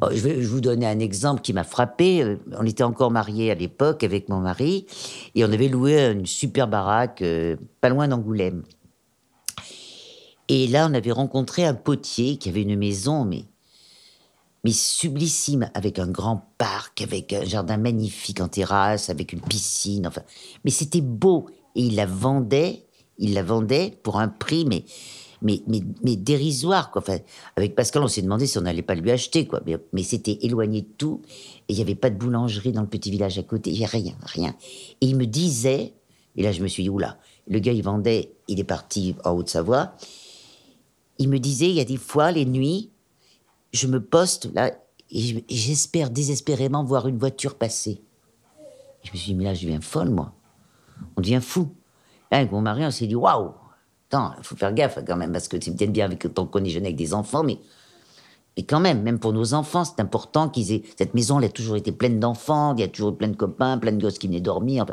Oh, 0.00 0.06
je 0.12 0.20
vais 0.20 0.40
vous 0.40 0.60
donner 0.60 0.86
un 0.86 0.98
exemple 0.98 1.42
qui 1.42 1.52
m'a 1.52 1.64
frappé. 1.64 2.22
Euh, 2.22 2.36
on 2.58 2.66
était 2.66 2.82
encore 2.82 3.10
mariés 3.10 3.50
à 3.50 3.54
l'époque 3.54 4.04
avec 4.04 4.28
mon 4.28 4.38
mari 4.38 4.86
et 5.34 5.44
on 5.44 5.52
avait 5.52 5.68
loué 5.68 6.10
une 6.10 6.26
super 6.26 6.68
baraque 6.68 7.22
euh, 7.22 7.56
pas 7.80 7.88
loin 7.88 8.06
d'Angoulême. 8.08 8.62
Et 10.48 10.66
là, 10.66 10.88
on 10.90 10.94
avait 10.94 11.12
rencontré 11.12 11.64
un 11.64 11.74
potier 11.74 12.36
qui 12.36 12.48
avait 12.48 12.62
une 12.62 12.76
maison, 12.76 13.24
mais, 13.24 13.44
mais 14.64 14.72
sublissime, 14.72 15.70
avec 15.74 15.98
un 15.98 16.08
grand 16.08 16.52
parc, 16.58 17.02
avec 17.02 17.32
un 17.32 17.44
jardin 17.44 17.76
magnifique 17.76 18.40
en 18.40 18.48
terrasse, 18.48 19.10
avec 19.10 19.32
une 19.32 19.40
piscine. 19.40 20.06
Enfin, 20.06 20.22
mais 20.64 20.70
c'était 20.70 21.00
beau. 21.00 21.46
Et 21.76 21.82
il 21.82 21.94
la 21.94 22.06
vendait 22.06 22.84
il 23.20 23.34
la 23.34 23.42
vendait 23.42 23.96
pour 24.02 24.18
un 24.18 24.28
prix, 24.28 24.64
mais, 24.64 24.84
mais, 25.42 25.62
mais, 26.02 26.16
dérisoire. 26.16 26.90
Quoi. 26.90 27.02
Enfin, 27.02 27.18
avec 27.56 27.74
Pascal, 27.74 28.02
on 28.02 28.08
s'est 28.08 28.22
demandé 28.22 28.46
si 28.46 28.58
on 28.58 28.62
n'allait 28.62 28.82
pas 28.82 28.94
lui 28.94 29.10
acheter. 29.10 29.46
Quoi. 29.46 29.60
Mais, 29.92 30.02
c'était 30.02 30.38
éloigné 30.42 30.82
de 30.82 30.88
tout. 30.98 31.22
Et 31.68 31.74
il 31.74 31.76
n'y 31.76 31.82
avait 31.82 31.94
pas 31.94 32.10
de 32.10 32.16
boulangerie 32.16 32.72
dans 32.72 32.82
le 32.82 32.88
petit 32.88 33.10
village 33.10 33.38
à 33.38 33.42
côté. 33.42 33.70
Il 33.70 33.78
n'y 33.78 33.84
a 33.84 33.88
rien, 33.88 34.14
rien. 34.22 34.56
Et 35.00 35.06
il 35.06 35.16
me 35.16 35.26
disait, 35.26 35.94
et 36.36 36.42
là 36.42 36.52
je 36.52 36.62
me 36.62 36.68
suis 36.68 36.82
dit, 36.82 36.88
oula, 36.88 37.18
le 37.46 37.58
gars 37.58 37.72
il 37.72 37.82
vendait, 37.82 38.32
il 38.48 38.58
est 38.58 38.64
parti 38.64 39.14
en 39.24 39.32
Haute-Savoie. 39.32 39.94
Il 41.18 41.28
me 41.28 41.38
disait, 41.38 41.68
il 41.68 41.74
y 41.74 41.80
a 41.80 41.84
des 41.84 41.98
fois, 41.98 42.32
les 42.32 42.46
nuits, 42.46 42.90
je 43.72 43.86
me 43.86 44.02
poste 44.02 44.50
là, 44.54 44.72
et 45.10 45.44
j'espère 45.48 46.10
désespérément 46.10 46.84
voir 46.84 47.08
une 47.08 47.18
voiture 47.18 47.56
passer. 47.56 48.00
je 49.02 49.10
me 49.12 49.16
suis 49.16 49.32
dit, 49.32 49.34
mais 49.34 49.44
là, 49.44 49.54
je 49.54 49.62
deviens 49.62 49.80
folle, 49.80 50.10
moi. 50.10 50.32
On 51.16 51.20
devient 51.20 51.40
fou. 51.42 51.70
Avec 52.30 52.52
mon 52.52 52.60
mari, 52.60 52.84
on 52.84 52.90
s'est 52.90 53.06
dit 53.06 53.14
waouh, 53.14 53.52
attends, 54.08 54.32
faut 54.42 54.56
faire 54.56 54.72
gaffe 54.72 54.98
quand 55.06 55.16
même, 55.16 55.32
parce 55.32 55.48
que 55.48 55.56
c'est 55.60 55.74
peut-être 55.74 55.92
bien 55.92 56.06
avec, 56.06 56.32
tant 56.34 56.46
qu'on 56.46 56.64
est 56.64 56.70
jeune 56.70 56.84
avec 56.84 56.96
des 56.96 57.14
enfants, 57.14 57.42
mais, 57.42 57.58
mais 58.56 58.64
quand 58.64 58.80
même, 58.80 59.02
même 59.02 59.18
pour 59.18 59.32
nos 59.32 59.54
enfants, 59.54 59.84
c'est 59.84 60.00
important 60.00 60.48
qu'ils 60.48 60.72
aient. 60.72 60.82
Cette 60.96 61.14
maison, 61.14 61.38
elle 61.38 61.46
a 61.46 61.50
toujours 61.50 61.76
été 61.76 61.92
pleine 61.92 62.20
d'enfants, 62.20 62.74
il 62.74 62.80
y 62.80 62.84
a 62.84 62.88
toujours 62.88 63.16
plein 63.16 63.28
de 63.28 63.36
copains, 63.36 63.78
plein 63.78 63.92
de 63.92 64.00
gosses 64.00 64.18
qui 64.18 64.26
venaient 64.26 64.40
dormir. 64.40 64.86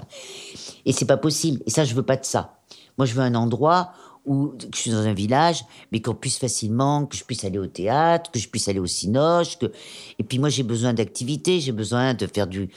Et 0.86 0.94
c'est 0.94 1.06
pas 1.06 1.18
possible. 1.18 1.62
Et 1.66 1.70
ça, 1.70 1.84
je 1.84 1.94
veux 1.96 2.04
pas 2.04 2.18
de 2.18 2.26
ça. 2.26 2.60
Moi, 2.98 3.06
je 3.06 3.14
veux 3.14 3.22
un 3.22 3.36
endroit 3.36 3.92
ou 4.28 4.50
que 4.50 4.76
je 4.76 4.80
suis 4.80 4.92
dans 4.92 5.06
un 5.08 5.14
village, 5.14 5.64
mais 5.92 6.02
qu'on 6.02 6.14
puisse 6.14 6.38
facilement, 6.38 7.06
que 7.06 7.16
je 7.16 7.24
puisse 7.24 7.44
aller 7.46 7.58
au 7.58 7.66
théâtre, 7.66 8.30
que 8.30 8.40
je 8.40 8.48
puisse 8.48 8.68
aller 8.68 8.80
au 8.80 8.86
cinoche. 8.86 9.58
Que... 9.58 9.72
Et 10.20 10.24
puis 10.24 10.38
moi, 10.38 10.50
j'ai 10.50 10.64
besoin 10.64 10.94
d'activité, 10.94 11.60
j'ai 11.60 11.72
besoin 11.72 12.14
de 12.14 12.28
faire 12.28 12.46
du, 12.46 12.70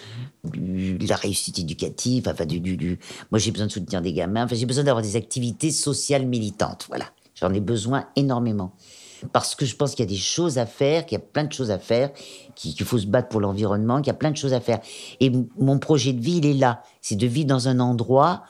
la 0.54 1.16
réussite 1.16 1.58
éducative, 1.58 2.28
enfin, 2.28 2.46
du, 2.46 2.60
du, 2.60 2.76
du... 2.76 2.98
moi 3.30 3.38
j'ai 3.38 3.50
besoin 3.50 3.66
de 3.66 3.72
soutenir 3.72 4.00
des 4.00 4.12
gamins, 4.12 4.44
enfin, 4.44 4.54
j'ai 4.54 4.66
besoin 4.66 4.84
d'avoir 4.84 5.02
des 5.02 5.16
activités 5.16 5.72
sociales 5.72 6.24
militantes. 6.24 6.86
Voilà, 6.88 7.06
j'en 7.34 7.52
ai 7.52 7.60
besoin 7.60 8.06
énormément. 8.16 8.72
Parce 9.32 9.54
que 9.54 9.66
je 9.66 9.76
pense 9.76 9.94
qu'il 9.94 10.04
y 10.04 10.08
a 10.08 10.10
des 10.10 10.16
choses 10.16 10.56
à 10.56 10.64
faire, 10.64 11.04
qu'il 11.04 11.18
y 11.18 11.20
a 11.20 11.24
plein 11.24 11.44
de 11.44 11.52
choses 11.52 11.70
à 11.70 11.78
faire, 11.78 12.10
qu'il 12.54 12.86
faut 12.86 12.98
se 12.98 13.06
battre 13.06 13.28
pour 13.28 13.40
l'environnement, 13.40 13.98
qu'il 13.98 14.06
y 14.06 14.10
a 14.10 14.14
plein 14.14 14.30
de 14.30 14.36
choses 14.36 14.54
à 14.54 14.60
faire. 14.60 14.80
Et 15.20 15.30
mon 15.58 15.78
projet 15.78 16.14
de 16.14 16.20
vie, 16.22 16.38
il 16.38 16.46
est 16.46 16.54
là. 16.54 16.82
C'est 17.02 17.16
de 17.16 17.26
vivre 17.26 17.48
dans 17.48 17.68
un 17.68 17.80
endroit 17.80 18.44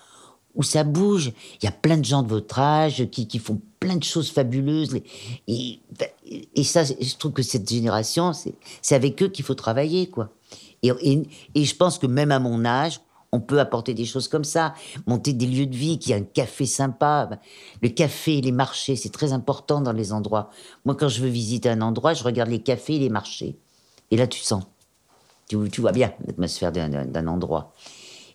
où 0.55 0.63
ça 0.63 0.85
bouge. 0.85 1.33
Il 1.61 1.65
y 1.65 1.69
a 1.69 1.73
plein 1.73 1.97
de 1.97 2.05
gens 2.05 2.23
de 2.23 2.29
votre 2.29 2.59
âge 2.59 3.09
qui, 3.11 3.39
font 3.39 3.61
plein 3.79 3.97
de 3.97 4.05
choses 4.05 4.31
fabuleuses. 4.31 5.01
Et, 5.47 5.81
ça, 6.65 6.85
je 6.85 7.17
trouve 7.17 7.33
que 7.33 7.43
cette 7.43 7.69
génération, 7.69 8.33
c'est 8.83 8.95
avec 8.95 9.23
eux 9.23 9.29
qu'il 9.29 9.45
faut 9.45 9.55
travailler, 9.55 10.09
quoi. 10.09 10.31
Et, 10.83 11.65
je 11.65 11.75
pense 11.77 11.99
que 11.99 12.07
même 12.07 12.33
à 12.33 12.39
mon 12.39 12.65
âge, 12.65 13.01
on 13.33 13.41
peut 13.41 13.61
apporter 13.61 13.95
des 13.95 14.07
choses 14.07 14.27
comme 14.27 14.43
ça, 14.43 14.75
monter 15.07 15.33
des 15.33 15.47
lieux 15.47 15.67
de 15.67 15.77
vie, 15.77 15.99
qu'il 15.99 16.11
y 16.11 16.15
a 16.15 16.17
un 16.17 16.25
café 16.25 16.67
sympa. 16.67 17.31
Le 17.81 17.89
café, 17.89 18.41
les 18.41 18.51
marchés, 18.51 18.97
c'est 18.97 19.13
très 19.13 19.33
important 19.33 19.81
dans 19.81 19.93
les 19.93 20.13
endroits. 20.13 20.51
Moi, 20.85 20.97
quand 20.97 21.09
je 21.09 21.23
veux 21.23 21.29
visiter 21.29 21.69
un 21.69 21.81
endroit, 21.81 22.13
je 22.13 22.25
regarde 22.25 22.51
les 22.51 22.61
cafés 22.61 22.97
et 22.97 22.99
les 22.99 23.09
marchés. 23.09 23.57
Et 24.11 24.17
là, 24.17 24.27
tu 24.27 24.41
sens. 24.41 24.65
Tu 25.47 25.57
vois 25.81 25.93
bien 25.93 26.13
l'atmosphère 26.27 26.73
d'un 26.73 27.27
endroit. 27.27 27.73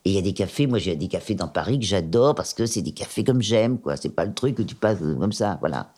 Et 0.06 0.12
il 0.12 0.14
y 0.16 0.20
a 0.20 0.22
des 0.22 0.34
cafés, 0.34 0.68
moi 0.68 0.78
j'ai 0.78 0.96
des 0.96 1.08
cafés 1.08 1.34
dans 1.34 1.48
Paris 1.48 1.80
que 1.80 1.86
j'adore 1.86 2.36
parce 2.36 2.54
que 2.54 2.68
c'est 2.68 2.84
des 2.84 2.92
cafés 2.92 3.24
comme 3.24 3.42
j'aime, 3.42 3.80
quoi. 3.80 3.98
C'est 3.98 4.10
pas 4.10 4.26
le 4.26 4.34
truc 4.34 4.56
que 4.56 4.64
tu 4.64 4.76
passes 4.76 5.00
comme 5.00 5.34
ça, 5.34 5.58
voilà. 5.60 5.92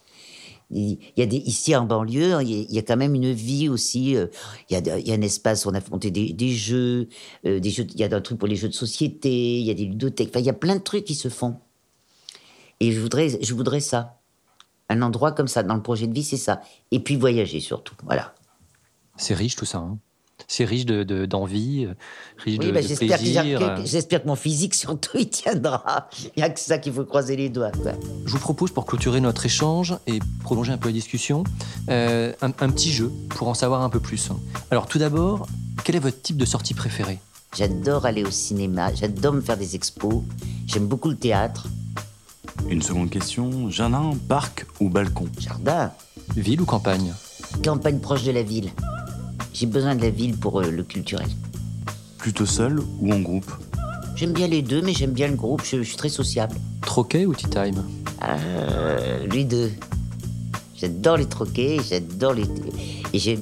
Il 0.70 0.98
y 1.16 1.22
a 1.22 1.26
des, 1.26 1.38
ici 1.38 1.76
en 1.76 1.86
banlieue, 1.86 2.42
il 2.42 2.74
y, 2.74 2.78
a, 2.78 2.82
quand 2.82 2.98
même 2.98 3.16
une 3.16 3.32
vie 3.32 3.70
aussi. 3.70 4.18
Euh, 4.18 4.28
il, 4.70 4.78
y 4.78 5.12
a, 5.12 5.14
un 5.14 5.22
espace 5.22 5.66
où 5.66 5.70
on 5.70 5.74
a 5.74 5.80
monté 5.90 6.12
des, 6.12 6.50
jeux, 6.50 7.08
euh, 7.46 7.62
des 7.62 7.70
jeux. 7.70 7.88
Il 7.94 8.00
y 8.00 8.04
a 8.04 8.14
un 8.14 8.22
truc 8.22 8.38
pour 8.38 8.50
les 8.50 8.58
jeux 8.58 8.68
de 8.68 8.74
société. 8.74 9.60
Il 9.60 9.66
y 9.66 9.72
a 9.72 9.74
des 9.74 9.86
ludothèques. 9.86 10.30
Il 10.36 10.42
y 10.42 10.50
a 10.50 10.54
plein 10.54 10.76
de 10.76 10.82
trucs 10.82 11.06
qui 11.06 11.16
se 11.16 11.30
font. 11.30 11.56
Et 12.82 12.92
je 12.92 13.00
voudrais, 13.00 13.42
je 13.42 13.54
voudrais 13.54 13.80
ça, 13.80 14.20
un 14.90 15.02
endroit 15.02 15.32
comme 15.32 15.48
ça 15.48 15.64
dans 15.64 15.76
le 15.76 15.82
projet 15.82 16.06
de 16.08 16.14
vie, 16.14 16.24
c'est 16.24 16.36
ça. 16.36 16.62
Et 16.92 17.00
puis 17.00 17.16
voyager 17.16 17.62
surtout, 17.62 17.96
voilà. 18.04 18.36
C'est 19.16 19.34
riche 19.34 19.56
tout 19.56 19.66
ça. 19.66 19.80
Hein 19.80 19.98
c'est 20.48 20.66
riche 20.66 20.86
d'envie, 20.86 21.86
de, 21.86 21.96
riche 22.38 22.60
de, 22.60 22.72
bah, 22.72 22.80
plaisir. 22.80 23.82
J'espère 23.84 24.22
que 24.22 24.28
mon 24.28 24.36
physique 24.36 24.76
surtout 24.76 25.18
il 25.18 25.30
tiendra. 25.30 26.10
Il 26.24 26.32
n'y 26.38 26.44
a 26.44 26.50
que 26.50 26.60
ça 26.60 26.78
qu'il 26.78 26.94
faut 26.94 27.06
croiser 27.06 27.36
les 27.36 27.50
doigts. 27.50 27.72
Je 28.26 28.32
vous 28.32 28.40
propose 28.40 28.72
pour 28.72 28.86
clôturer 28.86 29.20
notre 29.20 29.46
échange 29.46 29.96
et 30.06 30.20
prolonger 30.44 30.72
un 30.72 30.78
peu 30.78 30.90
la 30.90 30.94
discussion, 30.94 31.44
euh, 31.90 32.34
un, 32.42 32.52
petit 32.52 32.92
jeu 32.92 33.12
pour 33.30 33.48
en 33.48 33.54
savoir 33.54 33.82
un 33.82 33.90
peu 33.90 34.00
plus. 34.00 34.30
Alors 34.72 34.88
tout 34.88 35.00
d'abord, 35.00 35.48
quel 35.84 35.96
est 35.96 36.00
votre 36.00 36.22
type 36.22 36.38
de 36.38 36.46
sortie 36.46 36.74
préférée? 36.74 37.20
J'adore 37.56 38.06
aller 38.06 38.24
au 38.24 38.32
cinéma, 38.32 38.94
j'adore 38.94 39.34
me 39.34 39.42
faire 39.42 39.58
des 39.58 39.76
expos, 39.76 40.22
j'aime 40.68 40.86
beaucoup 40.86 41.10
le 41.10 41.16
théâtre. 41.16 41.68
Une 42.70 42.82
seconde 42.82 43.10
question, 43.10 43.70
jardin, 43.70 44.14
parc 44.28 44.66
ou 44.80 44.90
balcon? 44.90 45.28
Jardin. 45.40 45.92
Ville 46.36 46.62
ou 46.62 46.66
campagne? 46.66 47.14
Campagne 47.64 48.00
proche 48.00 48.24
de 48.24 48.32
la 48.32 48.44
ville. 48.44 48.72
J'ai 49.60 49.66
besoin 49.66 49.96
de 49.96 50.04
la 50.04 50.12
ville 50.12 50.38
pour 50.38 50.62
euh, 50.62 50.70
le 50.70 50.84
culturel. 50.84 51.28
Plutôt 52.20 52.46
seul 52.46 52.80
ou 53.02 53.12
en 53.12 53.20
groupe? 53.22 53.52
J'aime 54.16 54.32
bien 54.32 54.46
les 54.46 54.62
deux, 54.62 54.84
mais 54.84 54.94
j'aime 54.94 55.14
bien 55.14 55.28
le 55.30 55.36
groupe. 55.36 55.64
Je, 55.66 55.82
suis 55.82 55.98
très 55.98 56.10
sociable. 56.10 56.56
Troquet 56.82 57.26
ou 57.26 57.34
tea 57.34 57.50
time? 57.50 57.84
Euh, 58.22 59.26
Les 59.26 59.46
deux. 59.46 59.72
J'adore 60.76 61.18
les 61.18 61.26
troquets, 61.26 61.80
j'adore 61.90 62.34
les. 62.34 62.46
Et 63.14 63.18
j'ai, 63.18 63.40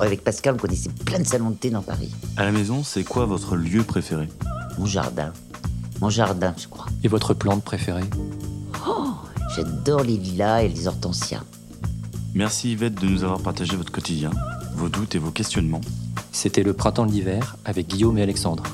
avec 0.00 0.24
Pascal, 0.24 0.54
on 0.54 0.56
connaissait 0.56 0.88
plein 1.04 1.18
de 1.18 1.26
salons 1.26 1.50
de 1.50 1.56
thé 1.56 1.68
dans 1.68 1.82
Paris. 1.82 2.10
À 2.38 2.44
la 2.44 2.50
maison, 2.50 2.82
c'est 2.82 3.04
quoi 3.04 3.26
votre 3.26 3.56
lieu 3.56 3.82
préféré? 3.82 4.30
Mon 4.78 4.86
jardin. 4.86 5.34
Mon 6.00 6.08
jardin, 6.08 6.54
je 6.56 6.66
crois. 6.66 6.86
Et 7.04 7.08
votre 7.08 7.34
plante 7.34 7.62
préférée? 7.62 8.08
Oh, 8.88 9.08
J'adore 9.54 10.02
les 10.02 10.16
lilas 10.16 10.62
et 10.62 10.68
les 10.70 10.86
hortensias. 10.86 11.42
Merci 12.34 12.72
Yvette 12.72 12.94
de 12.94 13.06
nous 13.06 13.22
avoir 13.22 13.40
partagé 13.40 13.76
votre 13.76 13.92
quotidien 13.92 14.30
vos 14.76 14.88
doutes 14.88 15.14
et 15.14 15.18
vos 15.18 15.30
questionnements. 15.30 15.80
C'était 16.32 16.62
le 16.62 16.74
printemps 16.74 17.06
de 17.06 17.10
l'hiver 17.10 17.56
avec 17.64 17.88
Guillaume 17.88 18.18
et 18.18 18.22
Alexandre. 18.22 18.64